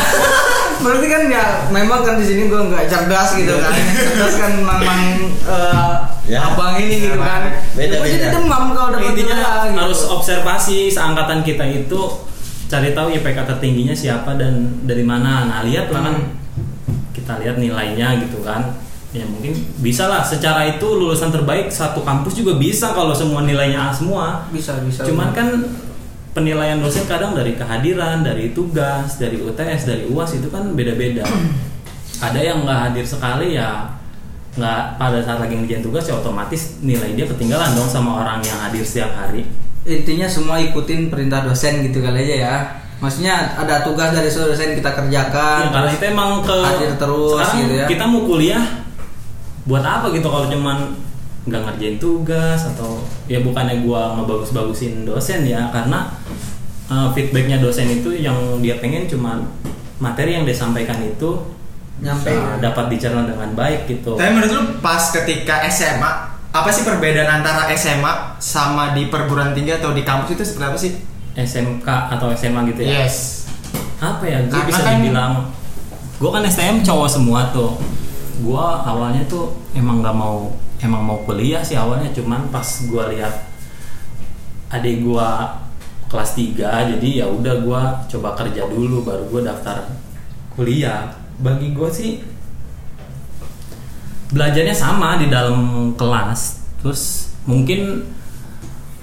berarti 0.79 1.07
kan 1.07 1.23
ya 1.29 1.45
memang 1.69 2.03
kan 2.03 2.19
di 2.19 2.27
sini 2.27 2.43
gua 2.47 2.67
nggak 2.67 2.87
cerdas 2.87 3.37
gitu 3.37 3.55
kan 3.55 3.71
cerdas 3.95 4.35
kan 4.37 4.53
memang 4.57 5.01
eh, 5.47 5.95
Ya. 6.23 6.39
abang 6.41 6.75
ini 6.77 7.03
gitu 7.03 7.19
kan 7.19 7.51
Beda, 7.75 7.99
Gua 7.99 8.07
jadi 8.07 8.19
beda. 8.25 8.35
demam 8.37 8.65
kalau 8.73 8.89
dapet 8.95 9.11
intinya 9.11 9.37
gitu. 9.63 9.75
harus 9.77 10.01
observasi 10.09 10.87
seangkatan 10.89 11.43
kita 11.43 11.67
itu 11.67 11.99
cari 12.73 12.97
tahu 12.97 13.13
IPK 13.13 13.39
tertingginya 13.45 13.93
siapa 13.93 14.41
dan 14.41 14.81
dari 14.89 15.05
mana. 15.05 15.45
Nah 15.45 15.61
lihat 15.69 15.93
lah 15.93 16.09
kan. 16.09 16.17
Kita 17.13 17.37
lihat 17.45 17.61
nilainya 17.61 18.17
gitu 18.25 18.41
kan. 18.41 18.81
Ya 19.13 19.29
mungkin 19.29 19.53
bisa 19.85 20.09
lah. 20.09 20.25
Secara 20.25 20.65
itu 20.65 20.89
lulusan 20.89 21.29
terbaik 21.29 21.69
satu 21.69 22.01
kampus 22.01 22.41
juga 22.41 22.57
bisa 22.57 22.97
kalau 22.97 23.13
semua 23.13 23.45
nilainya 23.45 23.93
A 23.93 23.93
semua. 23.93 24.49
Bisa 24.49 24.81
bisa. 24.81 25.05
Cuman 25.05 25.37
kan 25.37 25.53
penilaian 26.33 26.81
dosen 26.81 27.05
kadang 27.05 27.37
dari 27.37 27.53
kehadiran, 27.61 28.25
dari 28.25 28.57
tugas, 28.57 29.21
dari 29.21 29.37
UTS, 29.37 29.85
dari 29.85 30.09
UAS 30.09 30.41
itu 30.41 30.49
kan 30.49 30.73
beda-beda. 30.73 31.29
Ada 32.27 32.41
yang 32.41 32.65
nggak 32.65 32.81
hadir 32.89 33.05
sekali 33.05 33.53
ya 33.61 34.01
nggak 34.53 35.01
pada 35.01 35.17
saat 35.25 35.41
lagi 35.41 35.57
ngerjain 35.57 35.81
tugas 35.81 36.05
ya 36.05 36.13
otomatis 36.13 36.77
nilai 36.85 37.17
dia 37.17 37.25
ketinggalan 37.25 37.73
dong 37.73 37.89
sama 37.89 38.21
orang 38.21 38.41
yang 38.45 38.57
hadir 38.65 38.81
setiap 38.81 39.13
hari. 39.13 39.45
Intinya 39.85 40.27
semua 40.27 40.57
ikutin 40.59 41.11
perintah 41.11 41.43
dosen 41.43 41.83
gitu 41.83 41.99
kali 41.99 42.23
aja 42.23 42.37
ya 42.39 42.55
maksudnya 42.99 43.59
ada 43.59 43.83
tugas 43.83 44.15
dari 44.15 44.31
seluruh 44.31 44.55
dosen 44.55 44.79
kita 44.79 44.95
kerjakan 44.95 45.61
Ya, 45.61 45.71
karena 45.71 45.91
itu 45.91 46.05
emang 46.07 46.31
ke 46.41 46.55
hadir 46.55 46.91
terus 46.95 47.35
sekarang 47.35 47.59
gitu 47.61 47.75
ya. 47.75 47.87
kita 47.91 48.05
mau 48.07 48.23
kuliah 48.23 48.65
buat 49.63 49.83
apa 49.83 50.11
gitu 50.11 50.27
kalau 50.27 50.47
cuman 50.47 50.95
nggak 51.43 51.61
ngerjain 51.61 51.99
tugas 51.99 52.63
atau 52.65 53.03
ya 53.27 53.43
bukannya 53.43 53.83
gua 53.83 54.15
ngebagus-bagusin 54.15 55.03
dosen 55.03 55.43
ya 55.43 55.67
karena 55.69 56.15
uh, 56.87 57.11
feedbacknya 57.11 57.59
dosen 57.59 57.91
itu 57.91 58.15
yang 58.15 58.35
dia 58.59 58.79
pengen 58.79 59.11
cuman 59.11 59.43
materi 59.99 60.35
yang 60.35 60.47
disampaikan 60.47 61.03
itu 61.03 61.43
Nyampe. 61.99 62.31
uh, 62.31 62.59
dapat 62.59 62.91
dicerna 62.91 63.23
dengan 63.23 63.51
baik 63.53 63.87
gitu. 63.87 64.15
Tapi 64.15 64.31
menurut 64.31 64.51
lu 64.51 64.63
pas 64.79 64.99
ketika 65.11 65.63
SMA 65.69 66.32
apa 66.53 66.69
sih 66.69 66.85
perbedaan 66.85 67.41
antara 67.41 67.65
SMA 67.73 68.37
sama 68.37 68.93
di 68.93 69.09
perguruan 69.09 69.53
tinggi 69.53 69.73
atau 69.73 69.91
di 69.91 70.05
kampus 70.05 70.37
itu 70.37 70.45
seperti 70.45 70.67
apa 70.69 70.79
sih? 70.79 70.93
SMK 71.33 71.89
atau 71.89 72.29
SMA 72.33 72.61
gitu 72.69 72.85
ya. 72.85 73.05
Yes. 73.05 73.49
apa 73.99 74.27
ya 74.27 74.43
gue 74.45 74.63
bisa 74.67 74.83
kan- 74.83 74.99
dibilang 74.99 75.33
gue 76.19 76.27
kan 76.27 76.43
STM 76.43 76.83
cowok 76.83 77.07
semua 77.07 77.55
tuh 77.55 77.79
gue 78.37 78.67
awalnya 78.83 79.23
tuh 79.25 79.55
emang 79.73 80.03
nggak 80.03 80.11
mau 80.13 80.51
emang 80.79 80.99
mau 81.01 81.19
kuliah 81.23 81.63
sih 81.63 81.79
awalnya 81.79 82.11
cuman 82.11 82.51
pas 82.51 82.67
gue 82.67 83.05
lihat 83.15 83.47
adik 84.69 85.07
gue 85.07 85.29
kelas 86.11 86.31
3 86.35 86.91
jadi 86.99 87.09
ya 87.23 87.27
udah 87.31 87.55
gue 87.63 87.83
coba 88.11 88.35
kerja 88.35 88.67
dulu 88.67 89.07
baru 89.07 89.23
gue 89.31 89.47
daftar 89.47 89.87
kuliah 90.53 91.15
bagi 91.39 91.71
gue 91.71 91.89
sih 91.89 92.11
belajarnya 94.33 94.73
sama 94.73 95.17
di 95.17 95.29
dalam 95.29 95.57
kelas 95.95 96.41
terus 96.81 97.03
mungkin 97.45 98.09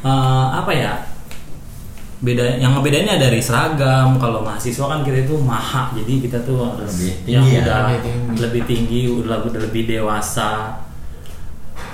eh, 0.01 0.47
apa 0.51 0.71
ya 0.71 0.93
beda 2.19 2.59
yang 2.59 2.75
ngebedainnya 2.75 3.15
dari 3.15 3.39
seragam 3.39 4.19
kalau 4.19 4.43
mahasiswa 4.43 4.91
kan 4.91 4.99
kita 5.01 5.23
itu 5.23 5.39
maha 5.39 5.95
jadi 5.95 6.13
kita 6.19 6.37
tuh 6.43 6.67
harus 6.67 6.91
Lebih 6.91 7.13
yang 7.31 7.43
tinggi 7.47 7.55
ya, 7.55 7.61
udah 7.63 7.79
lebih 7.79 8.01
tinggi. 8.03 8.35
lebih 8.35 8.61
tinggi 8.67 8.99
udah 9.07 9.37
udah 9.41 9.61
lebih 9.63 9.83
dewasa 9.87 10.51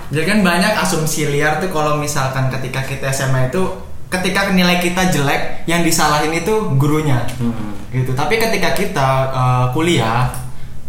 Jadi 0.05 0.21
kan 0.23 0.39
banyak 0.41 0.73
asumsi 0.77 1.25
liar 1.27 1.57
tuh 1.57 1.69
kalau 1.69 1.97
misalkan 1.97 2.49
ketika 2.49 2.81
kita 2.81 3.09
SMA 3.09 3.49
itu 3.49 3.61
ketika 4.05 4.53
nilai 4.53 4.77
kita 4.77 5.09
jelek 5.09 5.65
yang 5.65 5.81
disalahin 5.81 6.29
itu 6.29 6.53
gurunya 6.77 7.25
Hmm. 7.41 7.73
gitu. 7.89 8.13
Tapi 8.13 8.37
ketika 8.37 8.77
kita 8.77 9.09
uh, 9.33 9.65
kuliah, 9.73 10.29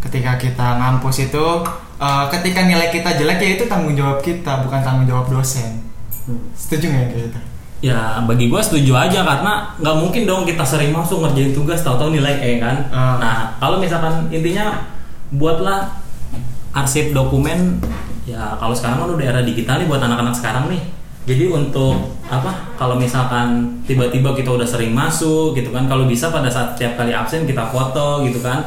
ketika 0.05 0.37
kita 0.37 0.67
ngampus 0.77 1.33
itu 1.33 1.45
uh, 2.01 2.25
ketika 2.33 2.65
nilai 2.65 2.89
kita 2.89 3.17
jelek 3.17 3.39
ya 3.43 3.49
itu 3.61 3.65
tanggung 3.69 3.97
jawab 3.97 4.19
kita 4.25 4.65
bukan 4.65 4.81
tanggung 4.81 5.07
jawab 5.09 5.27
dosen. 5.29 5.85
Hmm. 6.27 6.43
Setuju 6.57 6.91
nggak 6.91 7.07
kayak 7.13 7.25
gitu? 7.31 7.41
ya 7.85 8.25
bagi 8.25 8.49
gue 8.49 8.61
setuju 8.65 8.97
aja 8.97 9.21
karena 9.21 9.77
nggak 9.77 9.97
mungkin 10.01 10.23
dong 10.25 10.43
kita 10.49 10.65
sering 10.65 10.97
masuk 10.97 11.21
ngerjain 11.21 11.53
tugas 11.53 11.85
tahu-tahu 11.85 12.17
nilai 12.17 12.41
E 12.41 12.51
kan 12.57 12.89
Ah. 12.89 13.21
nah 13.21 13.37
kalau 13.61 13.77
misalkan 13.77 14.33
intinya 14.33 14.81
buatlah 15.37 15.93
arsip 16.73 17.13
dokumen 17.13 17.77
ya 18.25 18.57
kalau 18.57 18.73
sekarang 18.73 19.05
kan 19.05 19.09
udah 19.13 19.27
era 19.29 19.41
digital 19.45 19.77
nih 19.81 19.89
buat 19.89 20.01
anak-anak 20.01 20.35
sekarang 20.35 20.73
nih 20.73 20.83
jadi 21.29 21.53
untuk 21.53 22.17
apa 22.27 22.75
kalau 22.81 22.97
misalkan 22.97 23.79
tiba-tiba 23.85 24.33
kita 24.33 24.57
udah 24.57 24.67
sering 24.67 24.97
masuk 24.97 25.53
gitu 25.53 25.69
kan 25.71 25.85
kalau 25.85 26.09
bisa 26.09 26.33
pada 26.33 26.49
saat 26.49 26.75
tiap 26.81 26.97
kali 26.97 27.13
absen 27.13 27.45
kita 27.45 27.69
foto 27.69 28.25
gitu 28.25 28.41
kan 28.41 28.67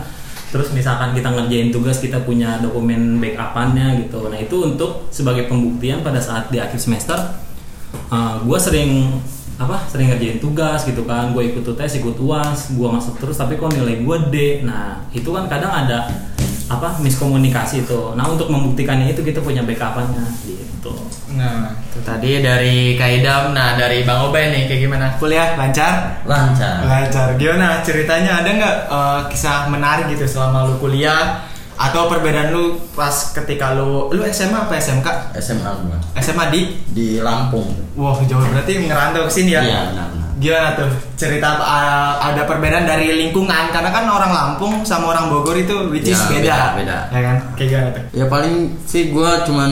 terus 0.50 0.74
misalkan 0.74 1.14
kita 1.14 1.30
ngerjain 1.30 1.70
tugas 1.70 2.02
kita 2.02 2.22
punya 2.26 2.58
dokumen 2.60 3.22
backupannya 3.22 4.06
gitu. 4.06 4.30
Nah 4.30 4.40
itu 4.42 4.56
untuk 4.66 5.08
sebagai 5.14 5.46
pembuktian 5.46 6.02
pada 6.02 6.18
saat 6.18 6.50
di 6.50 6.58
akhir 6.58 6.78
semester 6.78 7.18
gue 8.46 8.60
sering 8.62 9.22
apa 9.60 9.86
sering 9.90 10.14
ngerjain 10.14 10.38
tugas 10.44 10.86
gitu 10.86 11.06
kan. 11.08 11.32
Gue 11.32 11.56
ikut 11.56 11.64
UTS 11.64 12.04
ikut 12.04 12.18
uas 12.20 12.74
gue 12.74 12.90
masuk 12.90 13.18
terus 13.18 13.38
tapi 13.40 13.56
kok 13.56 13.72
nilai 13.72 14.04
gue 14.04 14.18
D? 14.30 14.36
Nah 14.68 15.06
itu 15.16 15.30
kan 15.32 15.48
kadang 15.48 15.72
ada 15.72 16.10
apa 16.70 17.02
miskomunikasi 17.02 17.82
itu 17.82 18.14
nah 18.14 18.30
untuk 18.30 18.46
membuktikannya 18.54 19.10
itu 19.10 19.26
kita 19.26 19.42
punya 19.42 19.66
backupannya 19.66 20.22
gitu. 20.46 20.94
Nah, 21.34 21.79
itu 22.00 22.08
tadi 22.08 22.40
dari 22.40 22.96
Kaidam. 22.96 23.52
Nah, 23.52 23.76
dari 23.76 24.08
Bang 24.08 24.32
Obay 24.32 24.56
nih 24.56 24.72
kayak 24.72 24.82
gimana? 24.88 25.06
Kuliah 25.20 25.60
lancar? 25.60 26.24
lancar 26.24 26.88
Lancar. 26.88 27.36
Gimana 27.36 27.84
ceritanya? 27.84 28.40
Ada 28.40 28.50
nggak 28.56 28.76
uh, 28.88 29.22
kisah 29.28 29.68
menarik 29.68 30.08
gitu 30.16 30.24
selama 30.24 30.72
lu 30.72 30.80
kuliah 30.80 31.44
atau 31.76 32.08
perbedaan 32.08 32.56
lu 32.56 32.80
pas 32.96 33.12
ketika 33.36 33.76
lu 33.76 34.08
lu 34.16 34.24
SMA 34.32 34.72
apa 34.72 34.80
SMK? 34.80 35.36
SMA 35.44 35.72
gua 35.84 36.00
SMA 36.24 36.48
di 36.52 36.62
di 36.96 37.08
Lampung 37.20 37.68
Wah 38.00 38.16
jauh 38.24 38.40
berarti 38.48 38.88
ngerantau 38.88 39.28
ke 39.28 39.32
sini 39.32 39.60
ya? 39.60 39.62
Iya. 39.68 39.80
Gimana 40.40 40.72
tuh 40.74 40.88
cerita 41.14 41.60
uh, 41.60 42.16
ada 42.18 42.44
perbedaan 42.44 42.84
dari 42.84 43.12
lingkungan 43.14 43.70
karena 43.70 43.92
kan 43.92 44.08
orang 44.08 44.32
Lampung 44.32 44.82
sama 44.82 45.12
orang 45.12 45.28
Bogor 45.28 45.54
itu 45.54 45.76
which 45.88 46.08
is 46.08 46.16
Ya, 46.16 46.26
beda, 46.26 46.40
beda, 46.40 46.58
beda. 46.74 46.98
ya 47.12 47.22
kan? 47.22 47.38
Kayak 47.54 47.68
gimana 47.70 47.90
tuh? 47.92 48.04
Ya 48.16 48.26
paling 48.26 48.56
sih 48.82 49.04
gue 49.10 49.32
cuman 49.44 49.72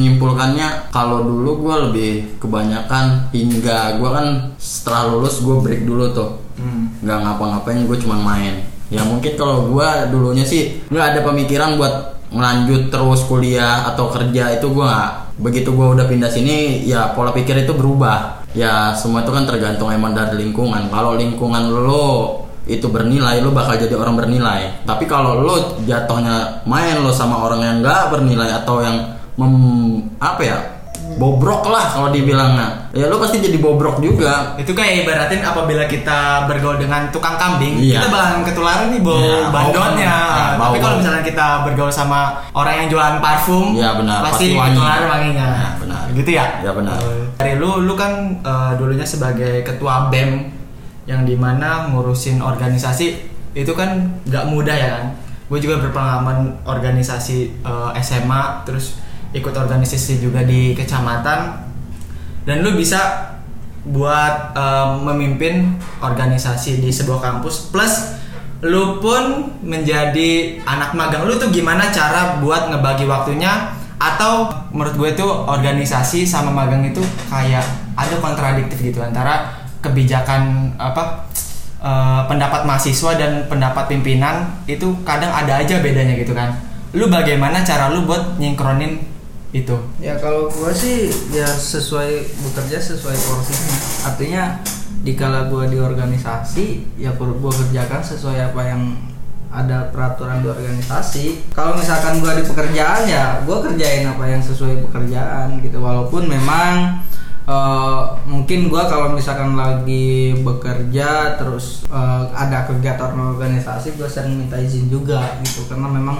nyimpulkannya 0.00 0.68
kalau 0.88 1.20
dulu 1.20 1.50
gue 1.62 1.76
lebih 1.84 2.10
kebanyakan 2.38 3.28
hingga 3.30 3.96
gue 3.96 4.08
kan 4.08 4.26
setelah 4.56 5.12
lulus 5.12 5.40
gue 5.40 5.56
break 5.56 5.84
dulu 5.84 6.10
tuh 6.10 6.30
Hmm. 6.56 6.88
ngapa-ngapain 7.04 7.84
gue 7.84 8.00
cuma 8.00 8.16
main 8.16 8.64
ya 8.88 9.04
mungkin 9.04 9.36
kalau 9.36 9.68
gue 9.68 9.88
dulunya 10.08 10.40
sih 10.40 10.80
nggak 10.88 11.12
ada 11.12 11.20
pemikiran 11.20 11.76
buat 11.76 12.16
melanjut 12.32 12.88
terus 12.88 13.28
kuliah 13.28 13.84
atau 13.84 14.08
kerja 14.08 14.56
itu 14.56 14.64
gue 14.64 14.80
nggak 14.80 15.12
begitu 15.36 15.68
gue 15.72 15.86
udah 15.96 16.08
pindah 16.08 16.32
sini 16.32 16.88
ya 16.88 17.12
pola 17.12 17.32
pikir 17.32 17.56
itu 17.64 17.72
berubah. 17.76 18.48
Ya 18.56 18.96
semua 18.96 19.20
itu 19.20 19.32
kan 19.32 19.44
tergantung 19.44 19.92
emang 19.92 20.16
dari 20.16 20.40
lingkungan. 20.40 20.88
Kalau 20.88 21.16
lingkungan 21.16 21.68
lo 21.72 22.06
itu 22.66 22.88
bernilai 22.90 23.44
lo 23.44 23.52
bakal 23.52 23.76
jadi 23.76 23.94
orang 23.94 24.16
bernilai. 24.16 24.82
Tapi 24.88 25.04
kalau 25.04 25.44
lo 25.44 25.56
jatuhnya 25.84 26.64
main 26.64 26.98
lo 27.04 27.12
sama 27.12 27.44
orang 27.44 27.60
yang 27.62 27.76
nggak 27.84 28.02
bernilai 28.10 28.50
atau 28.64 28.80
yang 28.80 28.96
mem, 29.36 29.54
apa 30.16 30.42
ya 30.42 30.58
bobrok 31.16 31.64
lah 31.66 31.90
kalau 31.90 32.08
dibilangnya 32.08 32.92
ya 32.92 33.06
lo 33.06 33.16
pasti 33.16 33.40
jadi 33.40 33.56
bobrok 33.56 33.98
juga 33.98 34.52
Itu 34.56 34.70
kayak 34.70 35.02
ibaratin 35.02 35.40
apabila 35.40 35.84
kita 35.84 36.44
bergaul 36.44 36.76
dengan 36.76 37.08
tukang 37.08 37.34
kambing, 37.34 37.76
Iya. 37.76 37.98
kita 37.98 38.08
bakalan 38.08 38.40
ketularan 38.42 38.86
nih 38.88 39.00
bau 39.00 39.16
Iya, 39.16 39.36
kan. 39.72 39.92
Nah, 39.96 40.48
bau- 40.56 40.64
Tapi 40.66 40.78
kalau 40.78 40.96
misalnya 40.98 41.22
kita 41.22 41.46
bergaul 41.62 41.88
sama 41.90 42.20
orang 42.52 42.74
yang 42.78 42.88
jualan 42.88 43.16
parfum, 43.18 43.72
Iya, 43.72 43.96
benar. 43.96 44.20
pasti, 44.22 44.32
Pasti 44.46 44.46
wangi. 44.54 44.68
ketularan 44.72 45.04
wanginya. 45.06 45.46
Nah, 45.46 45.72
benar. 45.76 46.02
Gitu 46.10 46.30
ya? 46.30 46.46
Ya, 46.60 46.70
benar. 46.70 46.96
Dari 47.34 47.52
lu, 47.54 47.70
lu 47.82 47.94
kan 47.94 48.12
eh, 48.38 48.72
dulunya 48.76 49.04
sebagai 49.04 49.60
ketua 49.62 50.08
BEM 50.08 50.30
yang 51.04 51.22
di 51.22 51.34
mana 51.34 51.86
ngurusin 51.86 52.40
organisasi 52.40 53.06
itu 53.52 53.72
kan 53.72 53.96
nggak 54.22 54.44
mudah 54.46 54.72
ya 54.74 54.88
kan. 54.94 55.04
Gue 55.46 55.60
juga 55.60 55.78
berpengalaman 55.78 56.60
organisasi 56.62 57.38
eh, 57.60 57.90
SMA, 57.98 58.42
terus 58.64 58.98
ikut 59.36 59.52
organisasi 59.52 60.24
juga 60.24 60.40
di 60.42 60.72
kecamatan. 60.72 61.68
Dan 62.48 62.64
lu 62.64 62.72
bisa 62.78 63.32
buat 63.86 64.56
um, 64.58 65.06
memimpin 65.12 65.78
organisasi 66.02 66.82
di 66.82 66.90
sebuah 66.90 67.22
kampus. 67.22 67.70
Plus 67.70 68.18
lu 68.64 68.98
pun 68.98 69.54
menjadi 69.62 70.58
anak 70.64 70.96
magang. 70.96 71.28
Lu 71.28 71.36
tuh 71.36 71.52
gimana 71.52 71.92
cara 71.92 72.40
buat 72.42 72.72
ngebagi 72.72 73.04
waktunya? 73.04 73.76
Atau 73.96 74.52
menurut 74.76 74.94
gue 74.98 75.10
tuh 75.16 75.30
organisasi 75.48 76.28
sama 76.28 76.52
magang 76.52 76.84
itu 76.84 77.00
kayak 77.32 77.64
ada 77.96 78.16
kontradiktif 78.20 78.76
gitu 78.92 79.00
antara 79.00 79.56
kebijakan 79.80 80.68
apa 80.76 81.24
eh, 81.80 82.22
pendapat 82.28 82.68
mahasiswa 82.68 83.16
dan 83.16 83.48
pendapat 83.48 83.88
pimpinan 83.88 84.52
itu 84.68 84.92
kadang 85.00 85.32
ada 85.32 85.64
aja 85.64 85.80
bedanya 85.80 86.12
gitu 86.12 86.36
kan. 86.36 86.52
Lu 86.92 87.08
bagaimana 87.08 87.64
cara 87.64 87.88
lu 87.88 88.04
buat 88.04 88.36
nyingkronin 88.36 89.15
itu 89.54 89.76
Ya 90.02 90.18
kalau 90.18 90.50
gua 90.50 90.74
sih 90.74 91.06
ya 91.30 91.46
sesuai 91.46 92.26
bekerja 92.42 92.78
sesuai 92.82 93.14
porsinya. 93.14 93.76
Artinya 94.10 94.44
dikala 95.06 95.46
gua 95.46 95.70
di 95.70 95.78
organisasi 95.78 96.98
ya 96.98 97.14
gua 97.14 97.52
kerjakan 97.54 98.02
sesuai 98.02 98.52
apa 98.52 98.62
yang 98.66 98.82
ada 99.46 99.88
peraturan 99.94 100.42
di 100.42 100.48
organisasi. 100.50 101.54
Kalau 101.54 101.78
misalkan 101.78 102.18
gua 102.18 102.34
di 102.34 102.42
pekerjaan 102.42 103.06
ya 103.06 103.40
gua 103.46 103.62
kerjain 103.62 104.04
apa 104.10 104.24
yang 104.26 104.42
sesuai 104.42 104.82
pekerjaan 104.90 105.62
gitu. 105.62 105.78
Walaupun 105.78 106.26
memang 106.26 107.06
eh, 107.46 108.02
mungkin 108.26 108.66
gua 108.66 108.90
kalau 108.90 109.14
misalkan 109.14 109.54
lagi 109.54 110.34
bekerja 110.42 111.38
terus 111.38 111.86
eh, 111.86 112.22
ada 112.34 112.66
kegiatan 112.66 113.14
organisasi 113.14 113.94
gua 113.94 114.10
sering 114.10 114.42
minta 114.42 114.58
izin 114.58 114.90
juga 114.90 115.38
gitu 115.46 115.70
karena 115.70 115.86
memang 115.86 116.18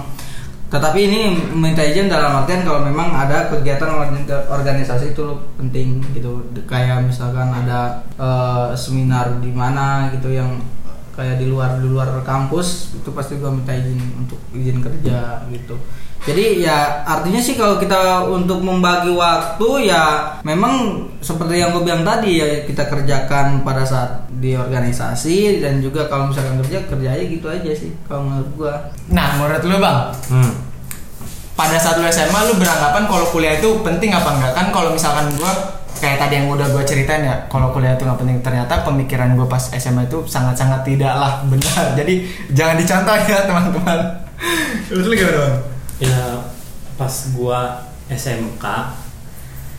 tetapi 0.67 0.99
ini 0.99 1.19
minta 1.55 1.79
izin 1.79 2.11
dalam 2.11 2.43
artian 2.43 2.67
kalau 2.67 2.83
memang 2.83 3.15
ada 3.15 3.47
kegiatan 3.47 3.87
organ- 3.87 4.27
organisasi 4.51 5.15
itu 5.15 5.25
penting 5.55 6.03
gitu. 6.11 6.43
Kayak 6.67 7.07
misalkan 7.07 7.47
ada 7.51 8.03
eh, 8.19 8.67
seminar 8.75 9.39
di 9.39 9.51
mana 9.55 10.11
gitu 10.11 10.35
yang 10.35 10.59
kayak 11.17 11.41
di 11.41 11.49
luar 11.49 11.81
di 11.81 11.89
luar 11.89 12.21
kampus 12.21 12.93
itu 12.93 13.09
pasti 13.09 13.41
gua 13.41 13.49
minta 13.49 13.73
izin 13.73 13.97
untuk 14.21 14.37
izin 14.53 14.77
kerja 14.85 15.41
gitu. 15.49 15.73
Jadi 16.27 16.59
ya 16.59 17.07
artinya 17.07 17.39
sih 17.39 17.55
kalau 17.55 17.79
kita 17.79 18.27
untuk 18.27 18.59
membagi 18.59 19.15
waktu 19.15 19.87
ya 19.87 20.35
memang 20.43 21.07
seperti 21.23 21.63
yang 21.63 21.71
gue 21.71 21.87
bilang 21.87 22.03
tadi 22.03 22.41
ya 22.43 22.67
kita 22.67 22.83
kerjakan 22.89 23.63
pada 23.63 23.87
saat 23.87 24.27
di 24.35 24.51
organisasi 24.51 25.63
dan 25.63 25.79
juga 25.79 26.09
kalau 26.11 26.27
misalkan 26.27 26.59
kerja 26.65 26.83
kerja 26.83 27.09
aja 27.15 27.23
gitu 27.23 27.47
aja 27.47 27.71
sih 27.71 27.95
kalau 28.11 28.27
menurut 28.27 28.51
gua. 28.59 28.73
Nah 29.07 29.39
menurut 29.39 29.63
lu 29.63 29.77
bang? 29.79 29.99
Hmm. 30.27 30.53
pada 31.57 31.73
saat 31.81 31.97
lu 31.97 32.05
SMA 32.05 32.53
lu 32.53 32.53
beranggapan 32.61 33.09
kalau 33.09 33.25
kuliah 33.33 33.57
itu 33.57 33.81
penting 33.81 34.13
apa 34.13 34.29
enggak? 34.35 34.53
Kan 34.53 34.67
kalau 34.69 34.93
misalkan 34.93 35.31
gua 35.39 35.76
kayak 35.97 36.17
tadi 36.21 36.33
yang 36.41 36.47
udah 36.49 36.67
gua 36.71 36.83
ceritain 36.85 37.23
ya 37.25 37.35
kalau 37.49 37.73
kuliah 37.73 37.97
itu 37.97 38.03
nggak 38.05 38.19
penting. 38.19 38.37
Ternyata 38.41 38.73
pemikiran 38.85 39.33
gua 39.37 39.47
pas 39.49 39.63
SMA 39.73 40.07
itu 40.07 40.23
sangat-sangat 40.25 40.85
tidaklah 40.87 41.43
benar. 41.49 41.93
Jadi 41.99 42.25
jangan 42.53 42.75
dicontoh 42.79 43.15
ya 43.27 43.39
teman-teman. 43.45 43.99
Lu 44.93 45.11
gimana 45.13 45.37
bang? 45.37 45.55
Ya 46.01 46.21
pas 46.97 47.13
gua 47.33 47.59
SMK 48.07 48.65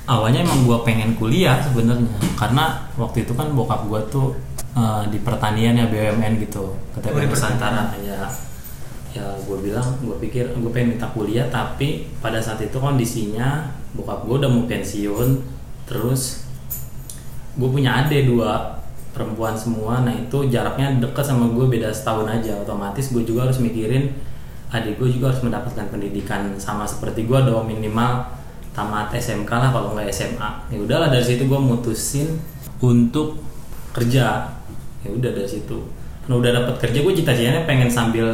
awalnya 0.09 0.45
emang 0.45 0.67
gua 0.67 0.83
pengen 0.83 1.15
kuliah 1.17 1.63
sebenarnya. 1.63 2.19
Karena 2.35 2.87
waktu 2.99 3.27
itu 3.27 3.33
kan 3.33 3.55
bokap 3.55 3.87
gua 3.87 4.03
tuh 4.11 4.35
eh, 4.75 5.03
di 5.11 5.19
pertanian 5.23 5.79
ya 5.79 5.87
BUMN 5.87 6.43
gitu. 6.45 6.75
Oh, 6.75 6.99
KTP 6.99 7.25
di 7.25 7.29
Nusantara. 7.31 7.95
ya 8.03 8.27
ya 9.09 9.25
gue 9.41 9.59
bilang 9.65 9.99
gue 10.05 10.17
pikir 10.21 10.53
gue 10.53 10.71
pengen 10.71 10.95
minta 10.95 11.09
kuliah 11.11 11.49
tapi 11.49 12.07
pada 12.21 12.39
saat 12.39 12.61
itu 12.61 12.77
kondisinya 12.77 13.73
bokap 13.97 14.29
gue 14.29 14.37
udah 14.45 14.51
mau 14.53 14.69
pensiun 14.69 15.58
terus 15.89 16.45
gue 17.59 17.69
punya 17.69 18.05
adik 18.05 18.29
dua 18.31 18.79
perempuan 19.17 19.59
semua. 19.59 20.05
Nah 20.05 20.15
itu 20.15 20.47
jaraknya 20.47 21.03
deket 21.03 21.25
sama 21.27 21.51
gue 21.51 21.67
beda 21.67 21.91
setahun 21.91 22.29
aja. 22.31 22.61
Otomatis 22.63 23.11
gue 23.11 23.27
juga 23.27 23.51
harus 23.51 23.59
mikirin 23.59 24.15
adik 24.69 25.01
gue 25.01 25.09
juga 25.17 25.33
harus 25.33 25.41
mendapatkan 25.41 25.89
pendidikan 25.89 26.53
sama 26.61 26.85
seperti 26.85 27.25
gue 27.25 27.41
dong 27.41 27.65
minimal 27.65 28.21
tamat 28.77 29.09
SMK 29.17 29.49
lah 29.49 29.73
kalau 29.73 29.97
nggak 29.97 30.13
SMA 30.13 30.69
ya 30.69 30.77
udahlah 30.77 31.09
dari 31.09 31.25
situ 31.25 31.49
gue 31.49 31.57
mutusin 31.57 32.37
untuk 32.79 33.41
kerja. 33.97 34.55
Ya 35.03 35.11
udah 35.11 35.31
dari 35.35 35.49
situ. 35.49 35.79
Nah 36.31 36.35
udah 36.39 36.51
dapat 36.63 36.75
kerja 36.79 37.03
gue 37.03 37.15
cita-citanya 37.17 37.67
pengen 37.67 37.91
sambil 37.91 38.27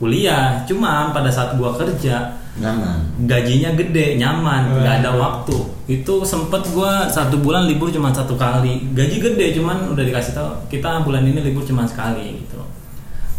kuliah. 0.00 0.64
Cuma 0.64 1.12
pada 1.12 1.28
saat 1.28 1.58
gue 1.58 1.70
kerja 1.76 2.40
nyaman. 2.52 3.00
Gajinya 3.24 3.72
gede 3.72 4.20
nyaman 4.20 4.84
nggak 4.84 4.94
ada 5.00 5.10
waktu. 5.16 5.56
Itu 5.88 6.20
sempet 6.20 6.60
gua 6.76 7.08
satu 7.08 7.40
bulan 7.40 7.64
libur 7.64 7.88
cuma 7.88 8.12
satu 8.12 8.36
kali. 8.36 8.92
Gaji 8.92 9.16
gede 9.22 9.56
cuman 9.56 9.96
udah 9.96 10.04
dikasih 10.04 10.36
tahu 10.36 10.48
kita 10.68 11.00
bulan 11.00 11.24
ini 11.24 11.40
libur 11.40 11.64
cuma 11.64 11.88
sekali 11.88 12.44
gitu. 12.44 12.60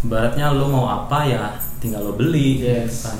Baratnya 0.10 0.52
lo 0.52 0.66
mau 0.68 0.90
apa 0.90 1.30
ya 1.30 1.54
tinggal 1.78 2.02
lo 2.10 2.14
beli 2.18 2.58
Yes. 2.64 3.06
kan. 3.06 3.18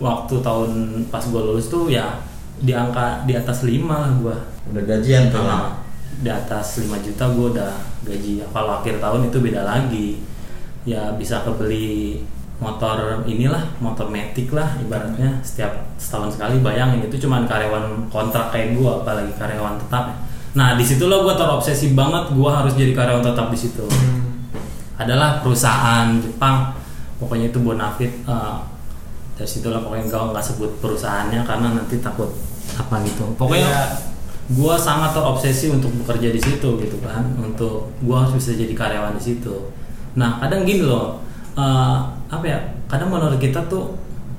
Waktu 0.00 0.40
tahun 0.40 0.70
pas 1.12 1.22
gua 1.28 1.52
lulus 1.52 1.68
tuh 1.68 1.92
ya 1.92 2.16
di 2.56 2.72
angka 2.72 3.28
di 3.28 3.36
atas 3.36 3.60
5 3.68 3.76
lah 3.84 4.12
gua. 4.16 4.36
Udah 4.72 4.82
gajian 4.88 5.28
tuh 5.28 5.44
Ah, 5.44 5.76
di 6.24 6.32
atas 6.32 6.80
5 6.80 6.96
juta 7.04 7.28
gua 7.28 7.52
udah 7.52 7.72
gaji. 8.08 8.40
Kalau 8.40 8.80
akhir 8.80 9.04
tahun 9.04 9.28
itu 9.28 9.36
beda 9.44 9.68
lagi. 9.68 10.16
Ya 10.88 11.12
bisa 11.18 11.42
kebeli 11.44 12.22
motor 12.56 13.20
inilah 13.28 13.60
motor 13.84 14.08
metik 14.08 14.52
lah 14.56 14.80
ibaratnya. 14.80 15.40
Setiap 15.44 15.92
setahun 16.00 16.40
sekali 16.40 16.64
bayangin 16.64 17.04
itu 17.04 17.28
cuman 17.28 17.44
karyawan 17.44 18.08
kontrak 18.08 18.48
kayak 18.48 18.76
gua 18.80 19.04
apalagi 19.04 19.32
karyawan 19.36 19.76
tetap. 19.76 20.16
Nah 20.56 20.72
di 20.72 20.84
situlah 20.84 21.20
gua 21.20 21.36
terobsesi 21.36 21.92
banget 21.92 22.32
gua 22.32 22.64
harus 22.64 22.72
jadi 22.72 22.96
karyawan 22.96 23.20
tetap 23.20 23.52
di 23.52 23.58
situ. 23.60 23.84
Adalah 24.96 25.44
perusahaan 25.44 26.16
Jepang. 26.16 26.72
Pokoknya 27.16 27.48
itu 27.48 27.60
Bonafit 27.60 28.12
eh, 28.28 28.56
dari 29.36 29.48
situlah 29.48 29.84
pokoknya 29.84 30.08
gua 30.08 30.32
nggak 30.32 30.44
sebut 30.44 30.70
perusahaannya 30.80 31.44
karena 31.44 31.68
nanti 31.76 32.00
takut 32.00 32.32
apa 32.76 33.04
gitu. 33.04 33.24
Pokoknya 33.36 33.68
Iya. 33.68 33.84
gua 34.56 34.80
sangat 34.80 35.12
terobsesi 35.12 35.68
untuk 35.68 35.92
bekerja 36.00 36.32
di 36.32 36.40
situ 36.40 36.68
gitu 36.80 36.96
kan. 37.04 37.24
Untuk 37.36 37.92
gua 38.00 38.24
harus 38.24 38.40
bisa 38.40 38.56
jadi 38.56 38.72
karyawan 38.72 39.12
di 39.16 39.20
situ. 39.20 39.52
Nah 40.16 40.40
kadang 40.40 40.64
gini 40.64 40.88
loh 40.88 41.20
eh, 41.56 41.98
apa 42.26 42.44
ya 42.44 42.58
kadang 42.90 43.10
menurut 43.14 43.38
kita 43.38 43.62
tuh 43.70 43.94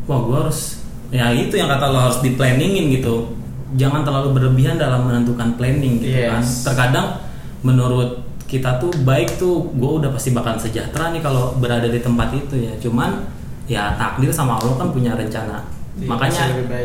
wah 0.08 0.20
gua 0.24 0.48
harus 0.48 0.84
ya 1.12 1.32
itu 1.32 1.56
yang 1.56 1.72
kata 1.72 1.92
lo 1.92 2.00
harus 2.12 2.20
di 2.24 2.36
planningin 2.36 2.92
gitu. 3.00 3.36
Jangan 3.76 4.08
terlalu 4.08 4.32
berlebihan 4.32 4.80
dalam 4.80 5.08
menentukan 5.08 5.60
planning 5.60 6.00
gitu 6.00 6.24
kan. 6.24 6.40
Yes. 6.40 6.64
terkadang 6.64 7.20
menurut 7.64 8.24
kita 8.48 8.80
tuh 8.80 8.88
baik 9.04 9.36
tuh 9.36 9.76
gue 9.76 9.92
udah 10.00 10.08
pasti 10.08 10.32
bakalan 10.32 10.56
sejahtera 10.56 11.12
nih 11.12 11.20
kalau 11.20 11.52
berada 11.60 11.88
di 11.92 12.00
tempat 12.00 12.32
itu 12.32 12.56
ya. 12.56 12.74
Cuman 12.80 13.28
ya 13.68 13.92
takdir 14.00 14.32
sama 14.32 14.56
Allah 14.56 14.80
kan 14.80 14.96
punya 14.96 15.20
rencana. 15.20 15.68
Iya, 15.98 16.08
makanya 16.08 16.44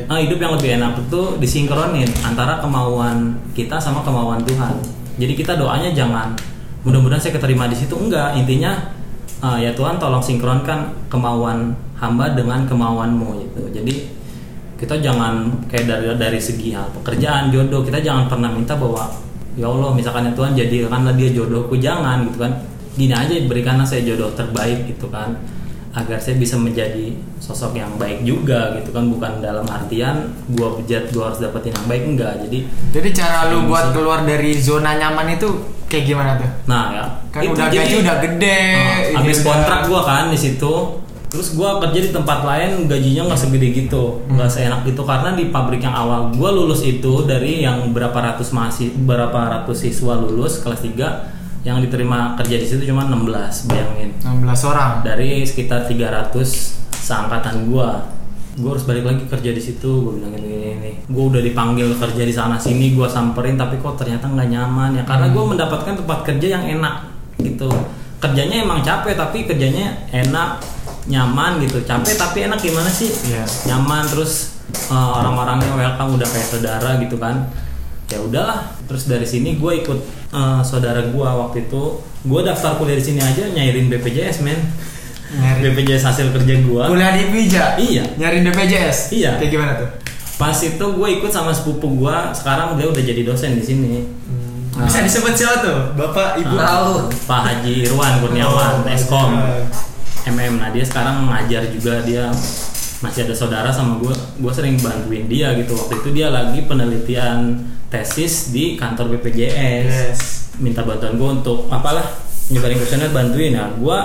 ah, 0.08 0.18
hidup 0.18 0.40
yang 0.40 0.52
lebih 0.56 0.80
enak 0.80 0.96
itu 1.06 1.22
disinkronin 1.38 2.08
antara 2.24 2.58
kemauan 2.58 3.36
kita 3.54 3.78
sama 3.78 4.02
kemauan 4.02 4.42
Tuhan. 4.42 4.74
Jadi 5.20 5.32
kita 5.38 5.54
doanya 5.54 5.92
jangan 5.94 6.34
mudah-mudahan 6.82 7.22
saya 7.22 7.38
keterima 7.38 7.70
di 7.70 7.78
situ. 7.78 7.94
Enggak 7.94 8.34
intinya 8.34 8.74
ah, 9.42 9.58
ya 9.58 9.74
Tuhan 9.74 9.98
tolong 9.98 10.22
sinkronkan 10.22 10.94
kemauan 11.10 11.74
hamba 11.98 12.32
dengan 12.32 12.64
kemauanmu 12.64 13.42
gitu. 13.46 13.62
Jadi 13.74 14.08
kita 14.78 14.98
jangan 14.98 15.50
kayak 15.70 15.86
dari 15.86 16.06
dari 16.18 16.40
segi 16.42 16.74
hal 16.74 16.90
pekerjaan 17.02 17.54
jodoh 17.54 17.86
kita 17.86 18.02
jangan 18.02 18.26
pernah 18.26 18.50
minta 18.50 18.74
bahwa 18.74 19.06
ya 19.54 19.70
Allah 19.70 19.94
misalkan 19.94 20.30
ya 20.30 20.32
Tuhan 20.34 20.52
jadikanlah 20.54 21.14
dia 21.18 21.30
jodohku. 21.34 21.74
Jangan 21.76 22.30
gitu 22.30 22.38
kan. 22.40 22.52
Gini 22.92 23.14
aja 23.16 23.32
berikanlah 23.48 23.88
saya 23.88 24.04
jodoh 24.04 24.30
terbaik 24.36 24.84
gitu 24.84 25.08
kan 25.08 25.32
agar 25.92 26.16
saya 26.16 26.34
bisa 26.34 26.56
menjadi 26.56 27.12
sosok 27.36 27.74
yang 27.74 27.92
baik 27.94 28.22
juga 28.22 28.72
gitu 28.74 28.90
kan 28.90 29.04
bukan 29.06 29.38
dalam 29.38 29.64
artian 29.64 30.24
gua 30.50 30.72
bejat 30.74 31.10
gua 31.10 31.28
harus 31.28 31.38
dapetin 31.38 31.70
yang 31.70 31.86
baik 31.86 32.04
enggak 32.06 32.32
jadi 32.42 32.58
Jadi 32.90 33.08
cara 33.12 33.48
lu 33.48 33.66
buat 33.66 33.92
keluar 33.92 34.22
dari 34.22 34.56
zona 34.56 34.94
nyaman 34.94 35.36
itu 35.36 35.48
kayak 35.84 36.04
gimana 36.06 36.30
tuh? 36.34 36.48
nah 36.64 36.84
ya 36.90 37.04
Kan 37.28 37.40
itu 37.42 37.52
udah 37.52 37.66
jadi- 37.66 37.78
gaji 37.78 37.94
udah 37.98 38.16
gede. 38.18 38.60
Nah, 38.72 38.96
ini 39.02 39.16
habis 39.18 39.36
udah- 39.36 39.46
kontrak 39.46 39.80
gua 39.84 40.00
kan 40.02 40.24
di 40.26 40.38
situ 40.38 40.74
terus 41.28 41.48
gua 41.50 41.76
kerja 41.78 41.96
di 41.98 42.10
tempat 42.10 42.40
lain 42.42 42.84
gajinya 42.86 43.22
nggak 43.26 43.40
segede 43.40 43.68
gitu 43.74 44.20
nggak 44.26 44.48
seenak 44.48 44.84
gitu 44.84 45.00
karena 45.02 45.32
di 45.32 45.48
pabrik 45.48 45.80
yang 45.80 45.92
awal 45.94 46.28
gua 46.30 46.48
lulus 46.50 46.80
itu 46.82 47.24
dari 47.24 47.60
yang 47.60 47.88
berapa 47.90 48.12
ratus 48.14 48.48
masih 48.50 48.92
berapa 48.98 49.32
ratus 49.32 49.80
siswa 49.82 50.12
lulus 50.14 50.60
kelas 50.60 50.80
3 50.80 51.41
yang 51.62 51.78
diterima 51.78 52.34
kerja 52.34 52.56
di 52.58 52.66
situ 52.66 52.82
cuma 52.90 53.06
16 53.06 53.70
bayangin. 53.70 54.10
16 54.18 54.70
orang. 54.70 55.06
dari 55.06 55.46
sekitar 55.46 55.86
300 55.86 56.34
seangkatan 56.90 57.70
gua 57.70 58.02
gua 58.58 58.76
harus 58.76 58.84
balik 58.84 59.06
lagi 59.06 59.24
kerja 59.30 59.50
di 59.54 59.62
situ. 59.62 59.90
Gua 60.02 60.12
bilang 60.18 60.34
gini 60.34 60.46
gini, 60.50 60.66
gini. 60.74 60.92
gua 61.06 61.24
udah 61.30 61.42
dipanggil 61.42 61.88
kerja 61.94 62.22
di 62.26 62.34
sana 62.34 62.58
sini 62.58 62.98
gua 62.98 63.06
samperin 63.06 63.54
tapi 63.54 63.78
kok 63.78 63.94
ternyata 63.94 64.26
nggak 64.26 64.48
nyaman 64.50 64.90
ya? 64.98 65.02
Karena 65.06 65.26
gua 65.30 65.44
mendapatkan 65.54 65.94
tempat 66.02 66.18
kerja 66.26 66.46
yang 66.58 66.64
enak 66.78 66.94
gitu. 67.38 67.70
Kerjanya 68.18 68.66
emang 68.66 68.82
capek 68.82 69.14
tapi 69.14 69.46
kerjanya 69.46 70.10
enak 70.10 70.58
nyaman 71.06 71.62
gitu. 71.62 71.78
Capek 71.86 72.14
tapi 72.18 72.50
enak 72.50 72.58
gimana 72.58 72.90
sih? 72.90 73.10
Iya. 73.30 73.46
nyaman 73.70 74.02
terus 74.10 74.58
eh, 74.90 75.10
orang-orangnya 75.14 75.78
welcome 75.78 76.18
udah 76.18 76.26
kayak 76.26 76.48
saudara 76.50 76.90
gitu 76.98 77.18
kan 77.22 77.46
ya 78.12 78.20
udahlah 78.20 78.76
terus 78.84 79.08
dari 79.08 79.24
sini 79.24 79.56
gue 79.56 79.72
ikut 79.80 79.98
eh, 80.30 80.60
saudara 80.62 81.00
gue 81.08 81.24
waktu 81.24 81.64
itu 81.66 81.82
gue 82.22 82.40
daftar 82.44 82.76
kuliah 82.76 83.00
di 83.00 83.04
sini 83.04 83.20
aja 83.24 83.48
nyairin 83.50 83.88
BPJS 83.88 84.44
men 84.44 84.60
Nyari 85.32 85.72
BPJS 85.72 86.04
hasil 86.04 86.28
kerja 86.28 86.60
gue 86.60 86.82
kuliah 86.92 87.16
di 87.16 87.24
Bija. 87.32 87.80
Iya. 87.80 88.04
Nyariin 88.20 88.52
BPJS. 88.52 89.16
Iya. 89.16 89.40
Kayak 89.40 89.48
gimana 89.48 89.72
tuh? 89.80 89.88
pas 90.42 90.58
itu 90.58 90.84
gue 90.98 91.08
ikut 91.22 91.30
sama 91.30 91.54
sepupu 91.54 91.86
gue 92.02 92.16
sekarang 92.34 92.74
dia 92.74 92.90
udah 92.90 93.02
jadi 93.04 93.22
dosen 93.22 93.54
di 93.56 93.64
sini 93.64 94.02
Nah, 94.72 94.88
Bisa 94.88 95.04
disebut 95.04 95.36
siapa 95.36 95.60
tuh? 95.60 95.78
Bapak, 96.00 96.40
Ibu. 96.40 96.56
Tahu. 96.56 96.92
Pak 97.28 97.40
Haji 97.44 97.84
Irwan 97.84 98.24
Kurniawan 98.24 98.80
Oh, 98.80 98.88
Eskom. 98.88 99.36
MM 100.32 100.56
nah 100.56 100.72
dia 100.72 100.80
sekarang 100.80 101.28
ngajar 101.28 101.68
juga 101.68 102.00
dia 102.08 102.32
masih 103.04 103.26
ada 103.26 103.34
saudara 103.36 103.68
sama 103.74 103.98
gue 103.98 104.14
gue 104.14 104.52
sering 104.54 104.78
bantuin 104.78 105.26
dia 105.26 105.50
gitu 105.58 105.74
waktu 105.74 105.98
itu 105.98 106.08
dia 106.14 106.30
lagi 106.30 106.62
penelitian 106.64 107.58
tesis 107.92 108.48
di 108.48 108.80
kantor 108.80 109.12
BPJS 109.12 109.84
Yes. 109.84 110.20
minta 110.64 110.80
bantuan 110.80 111.20
gue 111.20 111.28
untuk 111.44 111.68
apalah 111.68 112.04
nyebarin 112.48 112.80
kuesioner 112.80 113.12
bantuin. 113.12 113.52
Ya 113.52 113.68
gue 113.68 113.98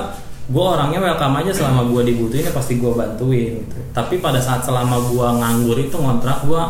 gue 0.47 0.63
orangnya 0.63 0.99
welcome 0.99 1.39
aja 1.43 1.51
selama 1.55 1.87
gue 1.91 2.11
dibutuhin 2.11 2.47
ya 2.47 2.55
pasti 2.55 2.79
gue 2.79 2.87
bantuin 2.87 3.59
gitu. 3.59 3.79
tapi 3.91 4.23
pada 4.23 4.39
saat 4.39 4.63
selama 4.63 4.95
gue 5.11 5.27
nganggur 5.43 5.75
itu 5.75 5.91
ngontrak 5.99 6.47
gue 6.47 6.61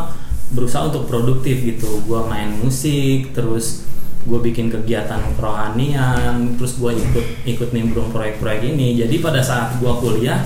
berusaha 0.53 0.89
untuk 0.89 1.09
produktif 1.09 1.61
gitu. 1.65 2.05
Gue 2.05 2.21
main 2.29 2.53
musik 2.61 3.33
terus 3.33 3.85
gue 4.27 4.39
bikin 4.43 4.67
kegiatan 4.67 5.23
kerohanian 5.39 6.57
terus 6.57 6.77
gue 6.77 6.93
ikut 6.93 7.25
ikut 7.49 7.69
nimbrung 7.73 8.13
proyek-proyek 8.13 8.77
ini. 8.77 8.97
Jadi 8.97 9.21
pada 9.21 9.41
saat 9.41 9.77
gue 9.81 9.91
kuliah 10.01 10.41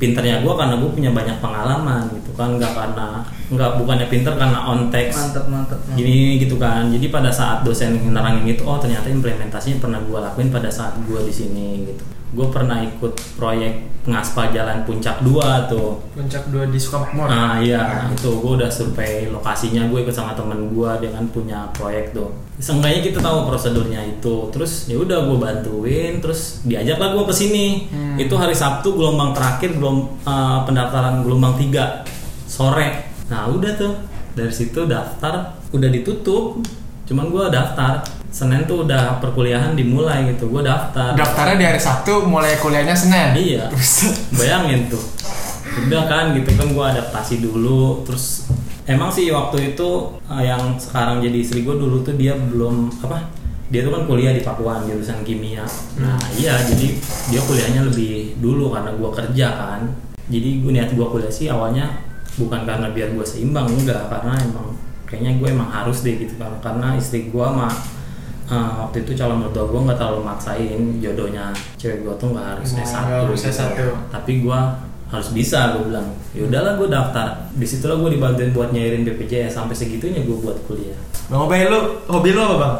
pinternya 0.00 0.42
gue 0.42 0.52
karena 0.52 0.74
gue 0.80 0.90
punya 0.92 1.10
banyak 1.12 1.40
pengalaman 1.40 2.08
gitu 2.20 2.32
kan. 2.36 2.56
Nggak 2.56 2.72
karena 2.72 3.08
nggak 3.54 3.80
bukannya 3.80 4.06
pinter 4.10 4.34
karena 4.34 4.58
on 4.66 4.90
text. 4.90 5.30
Mantap, 5.30 5.46
mantap. 5.48 5.78
mantap. 5.78 5.96
gini 5.96 6.42
gitu 6.42 6.58
kan. 6.58 6.90
Jadi 6.90 7.06
pada 7.08 7.30
saat 7.30 7.62
dosen 7.62 7.96
nerangin 8.10 8.44
itu 8.44 8.62
oh 8.66 8.76
ternyata 8.76 9.06
implementasinya 9.08 9.78
pernah 9.80 10.00
gue 10.02 10.18
lakuin 10.18 10.50
pada 10.50 10.68
saat 10.68 10.98
gue 11.06 11.20
di 11.24 11.34
sini 11.34 11.88
gitu. 11.88 12.04
Gue 12.34 12.50
pernah 12.50 12.82
ikut 12.82 13.14
proyek 13.38 13.94
pengaspal 14.04 14.50
jalan 14.50 14.82
puncak 14.84 15.22
2 15.22 15.70
tuh. 15.70 16.02
Puncak 16.12 16.50
dua 16.50 16.68
di 16.68 16.76
Sukamakmur. 16.76 17.30
Nah 17.30 17.62
iya 17.62 18.10
itu. 18.10 18.28
Gue 18.42 18.58
udah 18.58 18.68
survei 18.68 19.30
lokasinya. 19.30 19.86
Gue 19.88 20.02
ikut 20.02 20.12
sama 20.12 20.34
temen 20.34 20.74
gue 20.74 20.90
dia 21.00 21.10
kan 21.14 21.24
punya 21.30 21.70
proyek 21.72 22.12
tuh. 22.12 22.34
Seenggaknya 22.58 23.00
kita 23.06 23.18
tahu 23.22 23.46
prosedurnya 23.48 24.02
itu. 24.02 24.50
Terus 24.50 24.90
ya 24.90 24.98
udah 24.98 25.30
gue 25.30 25.38
bantuin 25.38 26.18
terus 26.18 26.60
diajaklah 26.66 27.14
gue 27.16 27.24
ke 27.30 27.34
sini. 27.34 27.66
Itu 28.18 28.34
hari 28.34 28.52
Sabtu 28.52 28.92
gelombang 28.98 29.30
terakhir 29.32 29.78
gelom, 29.78 30.18
eh, 30.26 30.58
pendaftaran 30.66 31.22
gelombang 31.22 31.54
3 31.54 32.02
sore 32.44 33.13
nah 33.32 33.48
udah 33.48 33.72
tuh 33.76 33.94
dari 34.34 34.52
situ 34.52 34.84
daftar 34.84 35.56
udah 35.70 35.88
ditutup 35.88 36.60
cuman 37.04 37.30
gue 37.30 37.44
daftar 37.52 38.02
Senin 38.34 38.66
tuh 38.66 38.82
udah 38.82 39.22
perkuliahan 39.22 39.78
dimulai 39.78 40.34
gitu 40.34 40.50
gue 40.50 40.66
daftar 40.66 41.14
Daftarnya 41.14 41.54
di 41.54 41.66
hari 41.70 41.78
Sabtu, 41.78 42.26
mulai 42.26 42.58
kuliahnya 42.58 42.90
Senin. 42.90 43.30
Iya. 43.30 43.70
Bayangin 44.34 44.90
tuh. 44.90 44.98
Udah 45.86 46.10
kan 46.10 46.34
gitu 46.34 46.50
kan 46.58 46.66
gue 46.66 46.84
adaptasi 46.98 47.38
dulu 47.38 48.02
terus 48.02 48.50
emang 48.90 49.06
sih 49.14 49.30
waktu 49.30 49.78
itu 49.78 50.18
eh, 50.26 50.50
yang 50.50 50.74
sekarang 50.82 51.22
jadi 51.22 51.38
istri 51.38 51.62
gue 51.62 51.78
dulu 51.78 52.02
tuh 52.02 52.18
dia 52.18 52.34
belum 52.34 52.90
apa 53.06 53.30
dia 53.70 53.86
tuh 53.86 53.94
kan 53.94 54.02
kuliah 54.10 54.34
di 54.34 54.42
Pakuan 54.42 54.82
jurusan 54.82 55.22
kimia. 55.22 55.62
Nah 56.02 56.18
iya 56.34 56.58
jadi 56.58 56.90
dia 57.30 57.38
kuliahnya 57.38 57.86
lebih 57.86 58.34
dulu 58.42 58.74
karena 58.74 58.98
gue 58.98 59.10
kerja 59.14 59.46
kan. 59.54 59.80
Jadi 60.26 60.58
gue 60.58 60.72
niat 60.74 60.90
gue 60.90 61.06
kuliah 61.06 61.30
sih 61.30 61.46
awalnya 61.46 61.86
bukan 62.40 62.60
karena 62.66 62.88
biar 62.90 63.14
gue 63.14 63.26
seimbang 63.26 63.70
enggak 63.70 64.10
karena 64.10 64.34
emang 64.42 64.74
kayaknya 65.06 65.32
gue 65.38 65.48
emang 65.54 65.70
harus 65.70 66.02
deh 66.02 66.16
gitu 66.18 66.34
kan 66.40 66.54
karena 66.58 66.98
istri 66.98 67.30
gue 67.30 67.46
mah 67.46 67.70
eh, 68.50 68.72
waktu 68.82 69.06
itu 69.06 69.12
calon 69.14 69.46
mertua 69.46 69.64
gue 69.70 69.80
nggak 69.86 69.98
terlalu 69.98 70.20
maksain 70.26 70.82
jodohnya 70.98 71.54
cewek 71.78 72.02
gue 72.02 72.14
tuh 72.18 72.28
nggak 72.34 72.46
harus 72.58 72.68
S1 72.74 73.04
nggak 73.06 73.20
harus 73.30 73.40
gitu. 73.42 73.54
S1. 73.54 73.78
tapi 74.10 74.32
gue 74.42 74.60
harus 75.04 75.28
bisa 75.30 75.78
gue 75.78 75.82
bilang 75.94 76.08
ya 76.34 76.42
udahlah 76.42 76.74
gue 76.74 76.88
daftar 76.90 77.26
di 77.54 77.66
situlah 77.68 77.96
gue 78.02 78.18
dibantuin 78.18 78.50
buat 78.50 78.74
nyairin 78.74 79.06
BPJS 79.06 79.54
sampai 79.62 79.76
segitunya 79.78 80.26
gue 80.26 80.34
buat 80.34 80.58
kuliah 80.66 80.98
Bang 81.24 81.48
Obey 81.48 81.64
lu, 81.72 82.04
hobi 82.04 82.36
lu 82.36 82.40
apa 82.44 82.56
bang? 82.60 82.76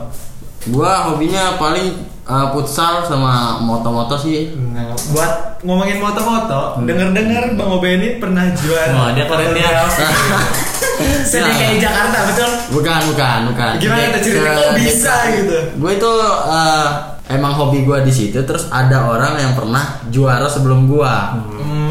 Gua 0.69 1.13
hobinya 1.13 1.57
paling 1.57 1.97
uh, 2.29 2.47
futsal 2.53 3.05
sama 3.05 3.61
moto-moto 3.61 4.17
sih. 4.17 4.53
Nah, 4.57 4.93
buat 5.13 5.61
ngomongin 5.65 6.01
moto-moto, 6.01 6.81
denger-dengar 6.85 7.57
Bang 7.57 7.71
Obey 7.71 7.97
ini 8.01 8.09
pernah 8.21 8.49
juara. 8.53 8.93
Wah, 8.93 9.11
dia 9.13 9.25
keren 9.29 9.53
ya. 9.57 9.85
Sedih 11.31 11.81
Jakarta, 11.83 12.19
betul? 12.31 12.51
Bukan, 12.81 13.01
bukan, 13.13 13.39
bukan. 13.53 13.73
Gimana 13.83 14.15
tuh 14.15 14.21
cerita 14.23 14.51
kok 14.55 14.73
bisa 14.79 15.15
gitu? 15.35 15.59
Gue 15.81 15.93
itu 15.99 16.13
uh, 16.47 17.14
emang 17.27 17.53
hobi 17.53 17.83
gue 17.83 17.99
di 18.03 18.13
situ. 18.13 18.39
Terus 18.39 18.69
ada 18.69 19.07
orang 19.07 19.37
yang 19.37 19.53
pernah 19.53 20.01
juara 20.09 20.45
sebelum 20.47 20.87
gua. 20.87 21.41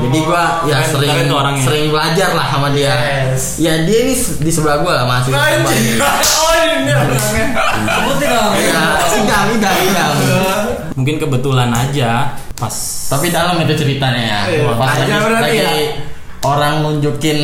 Jadi 0.04 0.20
gua 0.20 0.62
ya 0.64 0.84
Keren- 0.84 0.92
sering 0.92 1.12
keren 1.26 1.56
sering 1.60 1.86
belajar 1.90 2.30
lah 2.34 2.48
sama 2.50 2.68
dia. 2.70 2.92
Yes. 3.32 3.58
Ya 3.58 3.82
dia 3.82 4.00
ini 4.04 4.14
di 4.16 4.52
sebelah 4.52 4.78
gua 4.80 5.04
lah 5.04 5.06
masih. 5.08 5.32
Anjing. 5.32 5.98
Oh 6.44 6.52
ini 6.60 6.92
orangnya. 6.92 7.48
Sebutin 7.88 8.28
dong. 8.30 8.52
Ya, 8.54 8.84
idam, 9.16 9.46
idam, 9.54 9.76
idam. 9.82 10.14
mungkin 11.00 11.18
kebetulan 11.18 11.74
aja 11.74 12.38
pas 12.54 12.76
Tapi 13.10 13.34
dalam 13.34 13.58
itu 13.60 13.74
ceritanya 13.74 14.22
ya. 14.22 14.40
Iya, 14.46 14.72
Pas 14.78 14.94
lagi, 14.96 15.10
lagi 15.10 15.58
ya. 15.58 15.72
orang 16.44 16.86
nunjukin 16.86 17.38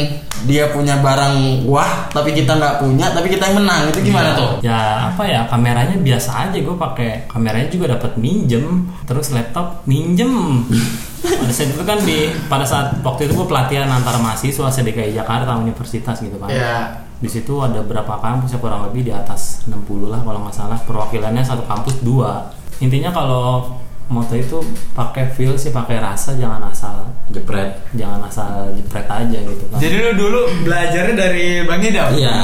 dia 0.47 0.71
punya 0.71 0.99
barang 1.03 1.67
wah, 1.67 2.07
tapi 2.13 2.31
kita 2.31 2.55
nggak 2.55 2.79
punya, 2.83 3.11
tapi 3.11 3.27
kita 3.27 3.51
yang 3.51 3.63
menang. 3.63 3.91
Itu 3.91 3.99
gimana 3.99 4.35
tuh? 4.37 4.51
ya 4.63 5.11
apa 5.11 5.23
ya 5.27 5.43
kameranya 5.49 5.95
biasa 5.99 6.47
aja. 6.47 6.57
Gue 6.59 6.75
pakai 6.75 7.27
kameranya 7.27 7.67
juga 7.67 7.97
dapat 7.99 8.15
minjem. 8.15 8.87
Terus 9.03 9.33
laptop 9.35 9.83
minjem. 9.89 10.63
Pada 11.19 11.51
saat 11.51 11.75
itu 11.75 11.83
kan 11.83 11.99
di 12.07 12.31
pada 12.47 12.63
saat 12.63 12.87
waktu 13.03 13.27
itu 13.27 13.35
gue 13.35 13.47
pelatihan 13.47 13.91
antar 13.91 14.15
mahasiswa 14.23 14.71
SDKI 14.71 15.11
Jakarta 15.17 15.59
universitas 15.59 16.19
gitu 16.23 16.39
kan. 16.39 16.47
Iya. 16.47 17.07
di 17.19 17.27
situ 17.27 17.51
ada 17.59 17.83
berapa 17.83 18.15
kampus 18.23 18.55
ya 18.55 18.63
kurang 18.63 18.87
lebih 18.87 19.03
di 19.03 19.11
atas 19.11 19.67
60 19.67 20.07
lah 20.07 20.23
kalau 20.23 20.39
nggak 20.47 20.55
salah. 20.55 20.79
Perwakilannya 20.87 21.43
satu 21.43 21.67
kampus 21.67 21.99
dua. 21.99 22.47
Intinya 22.79 23.11
kalau 23.11 23.75
moto 24.09 24.33
itu 24.33 24.57
pakai 24.97 25.29
feel 25.31 25.53
sih 25.53 25.69
pakai 25.69 26.01
rasa 26.01 26.33
jangan 26.33 26.65
asal 26.65 27.05
Jepret. 27.29 27.77
jangan 27.93 28.25
asal 28.25 28.73
jepret 28.73 29.05
aja 29.05 29.37
gitu 29.37 29.63
kan 29.69 29.77
Jadi 29.77 29.95
lu 30.01 30.11
dulu 30.17 30.41
belajarnya 30.65 31.13
dari 31.13 31.61
Bang 31.63 31.77
Idam? 31.85 32.09
Iya. 32.17 32.35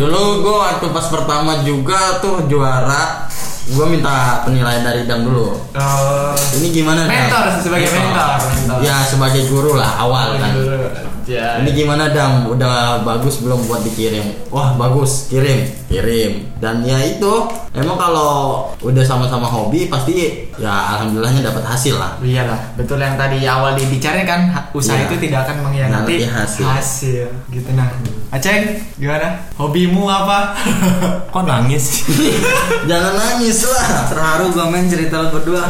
Dulu 0.00 0.20
gue 0.40 0.56
waktu 0.56 0.86
pas 0.88 1.06
pertama 1.12 1.60
juga 1.60 2.24
tuh 2.24 2.48
juara, 2.48 3.28
gue 3.70 3.86
minta 3.86 4.42
penilaian 4.42 4.82
dari 4.82 5.06
Dam 5.06 5.22
dulu. 5.22 5.54
Oh. 5.72 6.34
Ini 6.58 6.66
gimana? 6.70 7.06
Mentor, 7.06 7.44
sebagai 7.62 7.88
mentor, 7.88 8.36
mentor. 8.42 8.78
Ya 8.82 8.96
sebagai 9.04 9.46
guru 9.46 9.78
lah 9.78 9.94
awal 9.96 10.34
kan. 10.36 10.52
Ya. 11.30 11.62
Ini 11.62 11.70
gimana 11.70 12.10
Dam? 12.10 12.50
Udah 12.50 13.06
bagus 13.06 13.38
belum 13.38 13.62
buat 13.64 13.86
dikirim? 13.86 14.50
Wah 14.50 14.74
bagus, 14.74 15.30
kirim, 15.30 15.62
kirim. 15.86 16.50
Dan 16.58 16.82
ya 16.82 16.98
itu, 17.00 17.46
emang 17.70 17.94
kalau 17.94 18.66
udah 18.82 19.04
sama-sama 19.06 19.46
hobi 19.46 19.86
pasti 19.86 20.50
ya 20.58 20.98
alhamdulillahnya 20.98 21.46
dapat 21.46 21.62
hasil 21.62 21.94
lah. 21.94 22.18
Iyalah, 22.18 22.74
betul 22.74 22.98
yang 22.98 23.14
tadi 23.14 23.46
awal 23.46 23.78
dibicarain 23.78 24.26
kan 24.26 24.50
ha- 24.50 24.66
usaha 24.74 24.98
Iya. 24.98 25.06
itu 25.06 25.14
tidak 25.22 25.46
akan 25.46 25.70
Mengkhianati 25.70 26.26
hasil. 26.26 26.66
hasil. 26.66 27.26
Gitu 27.46 27.70
nah. 27.72 27.86
Aceng, 28.30 28.78
gimana? 28.94 29.42
Hobimu 29.58 30.06
apa? 30.06 30.54
kok 31.34 31.42
nangis 31.50 32.06
Jangan 32.90 33.18
nangis 33.18 33.66
lah. 33.66 34.06
Terharu 34.06 34.54
gue 34.54 34.66
main 34.70 34.86
cerita 34.86 35.18
lo 35.18 35.34
berdua. 35.34 35.66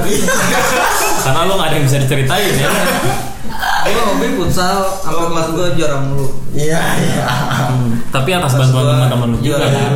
Karena 1.25 1.49
lo 1.49 1.57
gak 1.57 1.73
ada 1.73 1.75
yang 1.81 1.88
bisa 1.88 2.05
diceritain 2.05 2.53
ya. 2.61 2.68
Gue 3.88 4.03
hobi 4.12 4.37
futsal 4.37 4.92
sampai 5.01 5.33
kelas 5.33 5.49
gue 5.57 5.66
juara 5.81 6.05
mulu. 6.05 6.29
Iya 6.53 6.81
iya. 7.01 7.25
Hmm, 7.73 7.96
Tapi 8.12 8.29
atas 8.37 8.53
bantuan 8.53 8.92
teman-teman 8.92 9.29
lu 9.33 9.38
juga 9.40 9.64
juara 9.64 9.66
kan. 9.73 9.90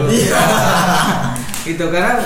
Gitu 1.64 1.88
karena 1.88 2.20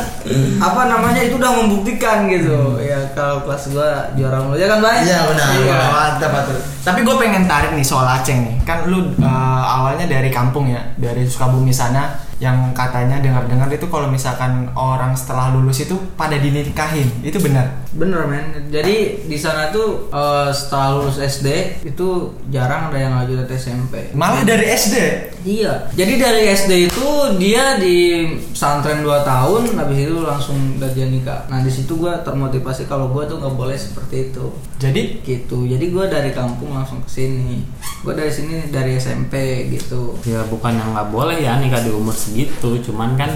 apa 0.58 0.80
namanya 0.90 1.22
itu 1.22 1.38
udah 1.38 1.52
membuktikan 1.62 2.26
gitu 2.26 2.82
ya 2.82 2.98
kalau 3.14 3.46
kelas 3.46 3.70
gua 3.70 4.10
juara 4.18 4.42
mulu 4.42 4.58
ya 4.58 4.66
kan 4.66 4.78
Bay? 4.82 5.06
Iya 5.06 5.20
benar. 5.30 5.48
Iya. 5.54 5.78
Mantap 5.90 6.30
betul. 6.34 6.58
Tapi 6.82 7.00
gue 7.04 7.16
pengen 7.20 7.44
tarik 7.44 7.72
nih 7.76 7.86
soal 7.86 8.06
Aceng 8.08 8.40
nih. 8.48 8.56
Kan 8.64 8.88
lu 8.88 9.12
uh, 9.20 9.62
awalnya 9.64 10.08
dari 10.08 10.32
kampung 10.32 10.70
ya, 10.72 10.80
dari 10.96 11.28
Sukabumi 11.28 11.70
sana 11.70 12.16
yang 12.38 12.70
katanya 12.70 13.18
dengar-dengar 13.18 13.66
itu 13.74 13.90
kalau 13.90 14.06
misalkan 14.06 14.70
orang 14.78 15.18
setelah 15.18 15.50
lulus 15.50 15.82
itu 15.82 15.98
pada 16.14 16.38
dinikahin. 16.38 17.10
Itu 17.26 17.42
benar. 17.42 17.82
Bener 17.90 18.30
men. 18.30 18.70
Jadi 18.70 19.26
di 19.26 19.38
sana 19.38 19.74
tuh 19.74 20.06
eh, 20.14 20.50
setelah 20.54 21.02
lulus 21.02 21.18
SD 21.18 21.82
itu 21.82 22.30
jarang 22.54 22.94
ada 22.94 22.98
yang 22.98 23.14
lanjut 23.18 23.42
ke 23.50 23.58
SMP. 23.58 24.14
Malah 24.14 24.46
dari 24.46 24.70
SD. 24.70 24.96
Iya. 25.42 25.90
Jadi 25.98 26.14
dari 26.14 26.42
SD 26.54 26.72
itu 26.90 27.06
dia 27.42 27.74
di 27.78 28.26
pesantren 28.54 29.02
2 29.02 29.26
tahun, 29.26 29.62
habis 29.74 29.98
itu 30.06 30.16
langsung 30.22 30.78
gajian 30.78 31.10
nikah. 31.10 31.50
Nah 31.50 31.58
di 31.62 31.70
situ 31.70 31.98
gua 31.98 32.22
termotivasi 32.22 32.86
kalau 32.86 33.10
gua 33.10 33.26
tuh 33.26 33.42
nggak 33.42 33.54
boleh 33.58 33.74
seperti 33.74 34.30
itu. 34.30 34.46
Jadi 34.78 35.26
Gitu. 35.26 35.66
Jadi 35.66 35.84
gua 35.90 36.06
dari 36.06 36.30
kampung 36.30 36.70
langsung 36.70 37.02
ke 37.02 37.10
sini. 37.10 37.66
Gua 38.02 38.14
dari 38.14 38.30
sini 38.30 38.70
dari 38.70 38.94
SMP 38.96 39.66
gitu. 39.74 40.16
Ya 40.24 40.46
bukan 40.46 40.74
yang 40.74 40.94
nggak 40.94 41.08
boleh 41.10 41.38
ya 41.42 41.58
nikah 41.58 41.82
di 41.82 41.90
umur 41.90 42.14
segitu, 42.14 42.78
cuman 42.86 43.18
kan 43.18 43.30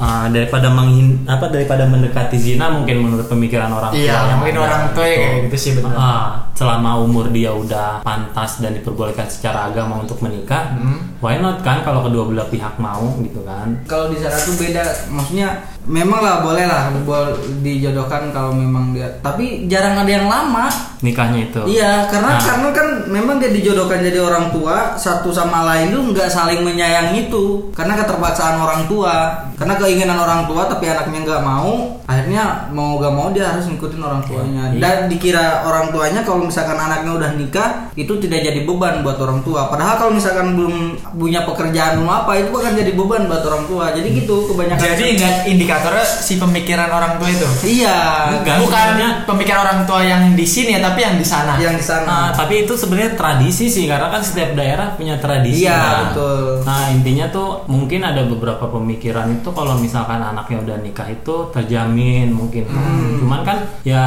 uh, 0.00 0.26
daripada 0.32 0.72
menghin 0.72 1.24
apa 1.28 1.48
daripada 1.52 1.84
mendekati 1.84 2.36
zina 2.40 2.72
mungkin 2.72 3.04
menurut 3.04 3.26
pemikiran 3.28 3.68
orang 3.72 3.92
tua. 3.92 4.00
Iya, 4.00 4.16
yang 4.32 4.38
mungkin 4.40 4.56
ada, 4.56 4.64
orang 4.64 4.82
tua 4.96 5.06
ya 5.06 5.16
kayak 5.16 5.40
gitu 5.48 5.56
sih, 5.56 5.70
benar. 5.76 5.92
Ah, 5.96 6.28
selama 6.56 7.00
umur 7.00 7.28
dia 7.28 7.52
udah 7.52 8.00
pantas 8.04 8.60
dan 8.60 8.76
diperbolehkan 8.76 9.28
secara 9.28 9.68
agama 9.68 10.00
untuk 10.00 10.20
menikah, 10.20 10.76
Hmm. 10.76 11.09
Why 11.20 11.36
not 11.36 11.60
kan 11.60 11.84
kalau 11.84 12.04
kedua 12.04 12.28
belah 12.28 12.48
pihak 12.48 12.74
mau 12.76 13.12
gitu 13.20 13.40
kan? 13.44 13.76
Kalau 13.84 14.08
di 14.08 14.16
sana 14.18 14.36
tuh 14.36 14.56
beda, 14.56 14.84
maksudnya 15.12 15.48
memang 15.84 16.20
lah 16.20 16.44
boleh 16.44 16.64
lah 16.64 16.92
boleh 17.04 17.36
dijodohkan 17.60 18.32
kalau 18.32 18.52
memang 18.52 18.92
dia. 18.92 19.08
Tapi 19.20 19.68
jarang 19.68 20.00
ada 20.00 20.10
yang 20.10 20.28
lama. 20.28 20.68
Nikahnya 21.00 21.48
itu. 21.48 21.60
Iya, 21.80 22.12
karena 22.12 22.36
Nah. 22.36 22.44
karena 22.44 22.68
kan 22.76 22.88
memang 23.08 23.40
dia 23.40 23.48
dijodohkan 23.48 24.04
jadi 24.04 24.20
orang 24.20 24.52
tua 24.52 25.00
satu 25.00 25.32
sama 25.32 25.64
lain 25.64 25.96
tuh 25.96 26.12
nggak 26.12 26.28
saling 26.28 26.60
menyayangi 26.60 27.32
itu 27.32 27.72
karena 27.72 27.96
keterpaksaan 27.96 28.60
orang 28.60 28.84
tua, 28.84 29.48
karena 29.56 29.80
keinginan 29.80 30.20
orang 30.20 30.44
tua 30.44 30.68
tapi 30.68 30.92
anaknya 30.92 31.24
nggak 31.24 31.40
mau, 31.40 31.96
akhirnya 32.04 32.68
mau 32.76 33.00
gak 33.00 33.14
mau 33.16 33.32
dia 33.32 33.48
harus 33.48 33.64
ngikutin 33.72 34.02
orang 34.04 34.20
tuanya. 34.28 34.62
Iya. 34.76 34.80
Dan 34.80 34.96
dikira 35.08 35.64
orang 35.64 35.88
tuanya 35.88 36.20
kalau 36.20 36.44
misalkan 36.44 36.76
anaknya 36.76 37.16
udah 37.16 37.30
nikah 37.32 37.70
itu 37.96 38.12
tidak 38.20 38.44
jadi 38.44 38.60
beban 38.68 39.00
buat 39.00 39.16
orang 39.16 39.40
tua. 39.40 39.72
Padahal 39.72 39.96
kalau 39.96 40.12
misalkan 40.12 40.52
belum 40.52 41.00
punya 41.14 41.42
pekerjaan 41.44 42.00
belum 42.00 42.10
apa 42.10 42.32
itu 42.38 42.50
akan 42.52 42.72
jadi 42.76 42.92
beban 42.94 43.26
buat 43.26 43.42
orang 43.46 43.64
tua. 43.66 43.84
Jadi 43.94 44.08
gitu 44.22 44.36
kebanyakan. 44.52 44.82
jadi 44.82 45.04
ingat 45.16 45.34
indikatornya 45.46 46.04
si 46.06 46.36
pemikiran 46.38 46.90
orang 46.90 47.12
tua 47.18 47.28
itu. 47.28 47.48
Iya. 47.80 47.98
Enggak. 48.40 48.56
Bukan 48.62 48.86
sebenarnya- 48.94 49.16
pemikiran 49.26 49.60
orang 49.66 49.80
tua 49.86 50.00
yang 50.02 50.22
di 50.34 50.46
sini 50.46 50.76
ya, 50.76 50.80
tapi 50.82 51.00
yang 51.02 51.16
di 51.18 51.26
sana. 51.26 51.54
Yang 51.58 51.74
di 51.80 51.84
sana. 51.84 52.06
Nah, 52.10 52.26
tapi 52.34 52.66
itu 52.66 52.74
sebenarnya 52.74 53.14
tradisi 53.14 53.66
sih 53.70 53.84
karena 53.86 54.08
kan 54.10 54.22
setiap 54.22 54.54
daerah 54.54 54.94
punya 54.94 55.16
tradisi. 55.18 55.64
Iya, 55.66 55.78
kan. 55.78 56.02
betul. 56.10 56.44
Nah, 56.66 56.82
intinya 56.90 57.26
tuh 57.30 57.48
mungkin 57.70 58.00
ada 58.02 58.22
beberapa 58.26 58.66
pemikiran 58.68 59.30
itu 59.30 59.48
kalau 59.54 59.78
misalkan 59.78 60.20
anaknya 60.20 60.58
udah 60.62 60.76
nikah 60.82 61.08
itu 61.08 61.50
terjamin 61.54 62.30
mungkin. 62.34 62.66
Hmm. 62.66 63.18
Cuman 63.22 63.40
kan 63.46 63.58
ya 63.86 64.04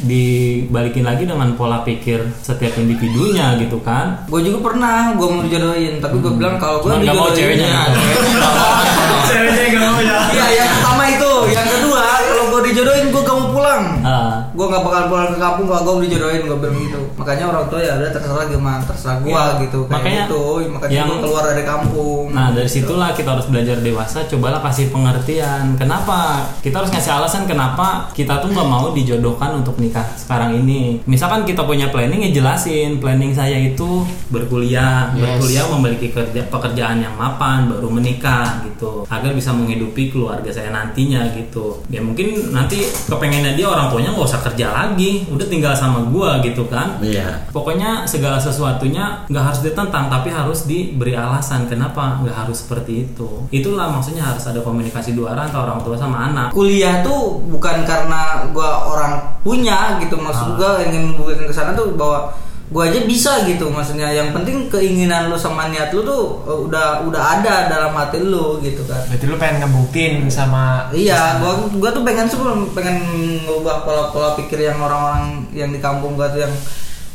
dibalikin 0.00 1.04
lagi 1.04 1.24
dengan 1.28 1.54
pola 1.54 1.82
pikir 1.84 2.24
setiap 2.40 2.76
individunya 2.80 3.56
gitu 3.60 3.80
kan. 3.82 4.26
Gue 4.26 4.40
juga 4.44 4.72
pernah 4.72 5.12
gue 5.14 5.26
mau 5.28 5.42
dijodohin 5.44 6.00
tapi 6.00 6.16
gue 6.18 6.32
bilang 6.40 6.56
kalau 6.56 6.80
gue 6.80 7.04
nggak 7.04 7.12
mau 7.12 7.28
ceweknya. 7.36 7.68
Ceweknya 9.28 9.64
gak 9.76 9.82
mau 9.92 10.00
ya. 10.00 10.18
Iya 10.32 10.46
yang 10.56 10.70
pertama 10.72 11.02
itu, 11.12 11.32
yang 11.52 11.68
kedua 11.68 12.02
kalau 12.24 12.44
gue 12.48 12.60
dijodohin 12.72 13.06
gue 13.12 13.22
gak 13.22 13.36
mau 13.36 13.48
pulang. 13.52 13.84
Ah, 14.00 14.39
Gue 14.60 14.68
gak 14.68 14.84
bakal 14.84 15.02
pulang 15.08 15.32
ke 15.32 15.38
kampung 15.40 15.66
kalau 15.66 15.96
gue 15.96 16.04
dijodohin 16.04 16.44
gue 16.44 16.52
bilang 16.54 16.76
gitu. 16.76 17.00
Makanya 17.16 17.44
orang 17.48 17.64
tua 17.66 17.80
ya 17.80 17.96
udah 17.96 18.10
terserah 18.12 18.44
gimana 18.44 18.84
terserah 18.84 19.16
gue 19.18 19.32
Iya. 19.32 19.44
gitu 19.58 19.78
kayak 19.82 19.94
Makanya 19.96 20.22
gitu. 20.28 20.40
Makanya 20.68 20.92
yang- 20.92 21.08
gue 21.08 21.18
keluar 21.18 21.44
dari 21.48 21.64
kampung. 21.64 22.24
Nah 22.28 22.48
dari 22.50 22.68
situlah 22.68 23.10
kita 23.10 23.28
harus 23.30 23.46
belajar 23.48 23.76
dewasa. 23.80 24.18
Cobalah 24.28 24.60
kasih 24.60 24.92
pengertian. 24.92 25.64
Kenapa? 25.74 26.44
Kita 26.60 26.76
harus 26.76 26.92
ngasih 26.92 27.12
alasan 27.14 27.42
kenapa 27.44 28.12
kita 28.12 28.36
tuh 28.38 28.52
nggak 28.52 28.68
mau 28.68 28.92
dijodohkan 28.92 29.56
untuk 29.56 29.80
nikah 29.80 30.04
sekarang 30.14 30.52
ini. 30.54 31.00
Misalkan 31.06 31.42
kita 31.42 31.64
punya 31.64 31.88
planning 31.88 32.20
ya 32.22 32.30
jelasin. 32.34 33.00
Planning 33.00 33.32
saya 33.32 33.56
itu 33.56 34.04
berkuliah, 34.28 35.10
Yes. 35.14 35.40
berkuliah 35.40 35.64
memiliki 35.72 36.08
kerja 36.10 36.42
pekerjaan 36.46 37.00
yang 37.00 37.14
mapan, 37.14 37.68
baru 37.68 37.88
menikah 37.88 38.60
gitu. 38.62 39.08
Agar 39.08 39.32
bisa 39.32 39.50
menghidupi 39.50 40.08
keluarga 40.08 40.48
saya 40.48 40.68
nantinya 40.68 41.24
gitu. 41.32 41.80
Ya 41.88 42.00
mungkin 42.00 42.52
nanti 42.52 42.80
kepengennya 43.06 43.54
dia 43.54 43.66
orang 43.66 43.88
tuanya 43.88 44.12
nggak 44.12 44.26
usah 44.26 44.40
kerja 44.50 44.66
lagi, 44.68 45.24
udah 45.30 45.46
tinggal 45.46 45.72
sama 45.72 46.02
gua 46.10 46.42
gitu 46.42 46.66
kan. 46.66 46.98
Iya. 46.98 47.46
Pokoknya 47.50 48.04
segala 48.04 48.36
sesuatunya 48.36 49.24
nggak 49.30 49.44
harus 49.46 49.60
ditentang 49.62 50.10
tapi 50.10 50.28
harus 50.28 50.66
diberi 50.66 51.14
alasan 51.14 51.70
kenapa 51.70 52.18
nggak 52.20 52.36
harus 52.46 52.66
seperti 52.66 53.06
itu. 53.06 53.46
Itulah 53.48 53.88
maksudnya 53.88 54.26
harus 54.26 54.42
ada 54.44 54.58
komunikasi 54.60 55.14
dua 55.14 55.32
arah 55.32 55.46
antara 55.46 55.70
orang 55.70 55.80
tua 55.80 55.96
sama 55.96 56.26
anak. 56.26 56.48
kuliah 56.50 57.00
tuh 57.00 57.40
bukan 57.46 57.86
karena 57.86 58.44
gue 58.50 58.70
orang 58.84 59.38
punya 59.40 59.96
gitu 60.02 60.18
Ah. 60.18 60.22
maksud 60.28 60.48
gue 60.58 60.70
ingin 60.90 61.02
membuktikan 61.14 61.46
ke 61.46 61.54
sana 61.54 61.70
tuh 61.72 61.94
bahwa 61.94 62.34
gue 62.70 62.82
aja 62.86 63.02
bisa 63.02 63.32
gitu 63.50 63.66
maksudnya 63.66 64.14
yang 64.14 64.30
penting 64.30 64.70
keinginan 64.70 65.26
lu 65.26 65.34
sama 65.34 65.66
niat 65.74 65.90
lu 65.90 66.06
tuh 66.06 66.38
uh, 66.46 66.58
udah 66.70 67.02
udah 67.02 67.22
ada 67.42 67.66
dalam 67.66 67.90
hati 67.98 68.22
lu 68.22 68.62
gitu 68.62 68.86
kan 68.86 69.02
Berarti 69.10 69.26
lu 69.26 69.34
pengen 69.42 69.66
ngebuktiin 69.66 70.30
sama 70.30 70.86
Iya, 70.94 71.42
gua 71.42 71.66
gua 71.66 71.90
tuh 71.90 72.06
pengen 72.06 72.30
sebelum 72.30 72.70
pengen 72.70 73.02
ngubah 73.42 73.82
pola-pola 73.82 74.38
pikir 74.38 74.70
yang 74.70 74.78
orang-orang 74.78 75.50
yang 75.50 75.74
di 75.74 75.82
kampung 75.82 76.14
gua 76.14 76.30
tuh 76.30 76.46
yang 76.46 76.54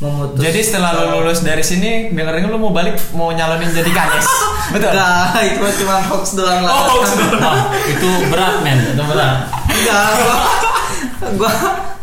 memutus. 0.04 0.44
Jadi 0.44 0.60
setelah 0.60 0.92
lu 0.92 1.24
lulus 1.24 1.40
dari 1.40 1.64
sini, 1.64 2.12
dengerin 2.12 2.52
lu 2.52 2.60
mau 2.60 2.76
balik 2.76 3.00
mau 3.16 3.32
nyalonin 3.32 3.72
jadi 3.72 3.88
kades. 3.96 4.28
Betul. 4.76 4.92
Enggak, 4.92 5.40
itu 5.40 5.68
cuma 5.84 6.04
hoax 6.04 6.36
doang 6.36 6.60
lah. 6.68 6.72
Oh, 6.74 6.84
hoax 7.00 7.08
doang. 7.16 7.60
Itu 7.96 8.10
berat 8.28 8.60
men, 8.60 8.80
itu 8.92 9.04
berat. 9.08 9.48
Enggak, 9.72 10.04
gua 10.20 10.36
gua 11.40 11.52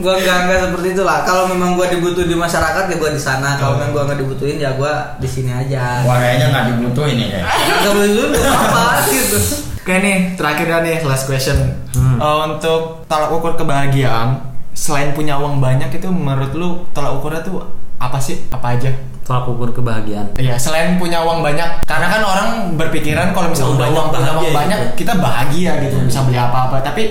gua 0.02 0.18
enggak 0.18 0.38
enggak 0.44 0.58
seperti 0.66 0.88
itu 0.98 1.02
lah. 1.06 1.22
Kalau 1.22 1.46
memang 1.46 1.78
gua 1.78 1.86
dibutuh 1.86 2.26
di 2.26 2.34
masyarakat 2.34 2.84
ya 2.90 2.96
gua 2.98 3.10
di 3.14 3.22
sana. 3.22 3.56
Kalau 3.56 3.78
memang 3.78 3.94
gua 3.94 4.02
nggak 4.10 4.18
dibutuhin 4.20 4.58
ya 4.58 4.74
gua 4.74 5.14
di 5.22 5.28
sini 5.30 5.54
aja. 5.54 6.02
Wah 6.02 6.18
kayaknya 6.18 6.46
nggak 6.50 6.64
dibutuhin. 6.74 7.16
Enggak 7.30 7.92
boleh 7.94 8.10
dulu 8.10 8.26
apa 8.42 8.84
gitu. 9.08 9.38
Oke 9.82 9.98
nih, 9.98 10.38
terakhir 10.38 10.66
ya 10.70 10.78
nih 10.78 10.96
last 11.02 11.26
question. 11.26 11.58
Hmm. 11.90 12.14
Eh, 12.22 12.38
untuk 12.54 13.02
tolak 13.10 13.34
ukur 13.34 13.58
kebahagiaan, 13.58 14.38
selain 14.78 15.10
punya 15.10 15.34
uang 15.42 15.58
banyak 15.58 15.90
itu 15.90 16.06
menurut 16.06 16.54
lu 16.54 16.86
tolak 16.94 17.18
ukurnya 17.18 17.42
tuh 17.42 17.66
apa 17.98 18.14
sih? 18.22 18.46
Apa 18.54 18.78
aja? 18.78 18.94
Tolak 19.26 19.50
ukur 19.50 19.74
kebahagiaan. 19.74 20.38
Iya, 20.38 20.54
selain 20.54 21.02
punya 21.02 21.26
uang 21.26 21.42
banyak, 21.42 21.82
karena 21.82 22.06
kan 22.06 22.22
orang 22.22 22.48
berpikiran 22.78 23.34
kalau 23.34 23.50
misalnya 23.50 23.74
Udah 23.74 23.88
uang 23.90 24.06
uang 24.06 24.14
punya 24.14 24.32
uang 24.38 24.54
banyak, 24.54 24.78
gitu. 24.78 24.94
kita 25.02 25.12
bahagia 25.18 25.72
gitu, 25.82 25.96
bisa 26.06 26.20
beli 26.30 26.38
apa-apa. 26.38 26.78
Tapi 26.78 27.02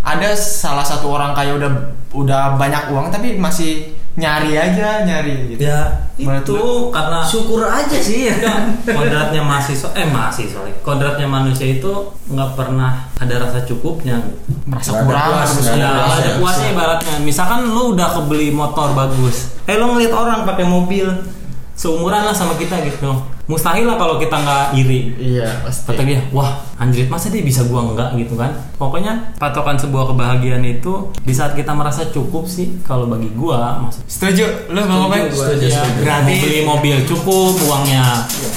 ada 0.00 0.32
salah 0.36 0.84
satu 0.84 1.12
orang 1.12 1.36
kaya 1.36 1.56
udah 1.56 1.70
udah 2.16 2.56
banyak 2.56 2.90
uang 2.90 3.12
tapi 3.12 3.36
masih 3.38 3.94
nyari 4.18 4.58
aja, 4.58 5.06
nyari 5.06 5.54
gitu. 5.54 5.62
Ya 5.70 6.10
Menurut 6.18 6.42
itu 6.44 6.56
lu? 6.58 6.90
karena 6.90 7.22
Syukur 7.24 7.62
aja 7.64 7.98
sih 8.02 8.26
ya. 8.28 8.34
Enggak, 8.36 8.92
kodratnya 8.92 9.40
mahasiswa 9.46 9.88
eh 9.94 10.06
mahasiswa 10.10 10.60
sorry. 10.60 10.72
kodratnya 10.82 11.24
manusia 11.30 11.78
itu 11.78 11.92
nggak 12.28 12.50
pernah 12.58 13.06
ada 13.16 13.34
rasa 13.38 13.62
cukupnya 13.64 14.18
Merasa 14.66 15.06
kurang 15.06 15.30
puas, 15.30 15.52
ada 15.70 16.30
puasnya 16.42 16.68
ibaratnya. 16.74 17.14
Misalkan 17.22 17.70
lu 17.70 17.94
udah 17.96 18.08
kebeli 18.18 18.50
motor 18.50 18.92
bagus, 18.92 19.54
eh 19.64 19.78
lu 19.78 19.94
ngeliat 19.94 20.12
orang 20.12 20.38
pakai 20.44 20.66
mobil 20.66 21.06
seumuran 21.78 22.26
lah 22.26 22.34
sama 22.36 22.58
kita 22.58 22.82
gitu. 22.84 23.14
Mustahil 23.50 23.82
lah 23.82 23.98
kalau 23.98 24.14
kita 24.16 24.36
nggak 24.36 24.64
iri. 24.76 25.00
Iya, 25.18 25.50
pasti. 25.60 25.90
Kata 25.90 26.02
dia, 26.02 26.22
wah 26.30 26.50
anjrit 26.78 27.10
masa 27.10 27.28
dia 27.28 27.42
bisa 27.42 27.66
gua 27.66 27.82
enggak 27.84 28.14
gitu 28.16 28.38
kan? 28.38 28.54
Pokoknya 28.76 29.34
patokan 29.36 29.74
sebuah 29.74 30.08
kebahagiaan 30.08 30.62
itu 30.62 30.92
di 31.20 31.34
saat 31.34 31.52
kita 31.52 31.74
merasa 31.74 32.06
cukup 32.06 32.46
sih 32.46 32.78
kalau 32.80 33.04
bagi 33.04 33.28
gua 33.30 33.76
maksud 33.80 34.06
Setuju, 34.06 34.70
lu 34.70 34.80
Bang 34.80 35.10
gua. 35.10 35.18
Setuju, 35.28 35.66
Ya, 35.66 35.82
setuju. 35.82 36.00
Berarti 36.00 36.30
mau 36.30 36.40
beli 36.40 36.60
mobil 36.64 36.96
cukup, 37.04 37.52
uangnya 37.60 38.04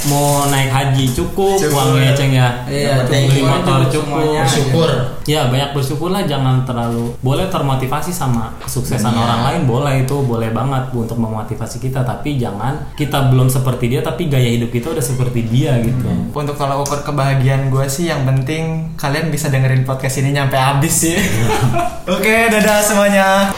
mau 0.05 0.25
naik 0.47 0.69
haji 0.69 1.05
cukup, 1.09 1.57
Cukup. 1.57 1.73
uangnya 1.89 2.11
ceng 2.13 2.31
ya. 2.31 2.49
Iya, 2.63 3.03
beli 3.03 3.27
cukup, 3.33 3.49
motor 3.49 3.79
cukup 3.81 3.91
cukup. 3.91 4.05
semuanya. 4.05 4.41
Bersyukur. 4.45 4.89
Ya 5.23 5.47
banyak 5.47 5.69
bersyukurlah 5.71 6.23
jangan 6.23 6.61
terlalu 6.63 7.15
boleh 7.19 7.47
termotivasi 7.47 8.11
sama 8.11 8.51
kesuksesan 8.59 9.09
Iya. 9.09 9.21
orang 9.21 9.41
lain 9.41 9.61
boleh 9.65 9.93
itu 10.01 10.15
boleh 10.19 10.51
banget 10.51 10.91
Bu, 10.91 11.01
untuk 11.01 11.15
memotivasi 11.15 11.79
kita 11.79 12.03
tapi 12.03 12.35
jangan 12.35 12.75
kita 12.93 13.31
belum 13.31 13.47
seperti 13.47 13.87
dia 13.87 14.03
tapi 14.03 14.27
gaya 14.27 14.51
hidup 14.51 14.67
kita 14.69 14.82
itu 14.83 14.91
udah 14.91 15.05
seperti 15.15 15.47
dia 15.47 15.79
gitu. 15.79 16.03
Hmm. 16.03 16.35
untuk 16.35 16.59
tolak 16.59 16.83
ukur 16.83 17.07
kebahagiaan 17.07 17.71
gue 17.71 17.87
sih 17.87 18.11
yang 18.11 18.27
penting 18.27 18.91
kalian 18.99 19.31
bisa 19.31 19.47
dengerin 19.47 19.87
podcast 19.87 20.19
ini 20.19 20.35
nyampe 20.35 20.59
habis 20.59 21.07
sih. 21.07 21.15
Oke 22.11 22.27
okay, 22.27 22.51
dadah 22.51 22.83
semuanya. 22.83 23.55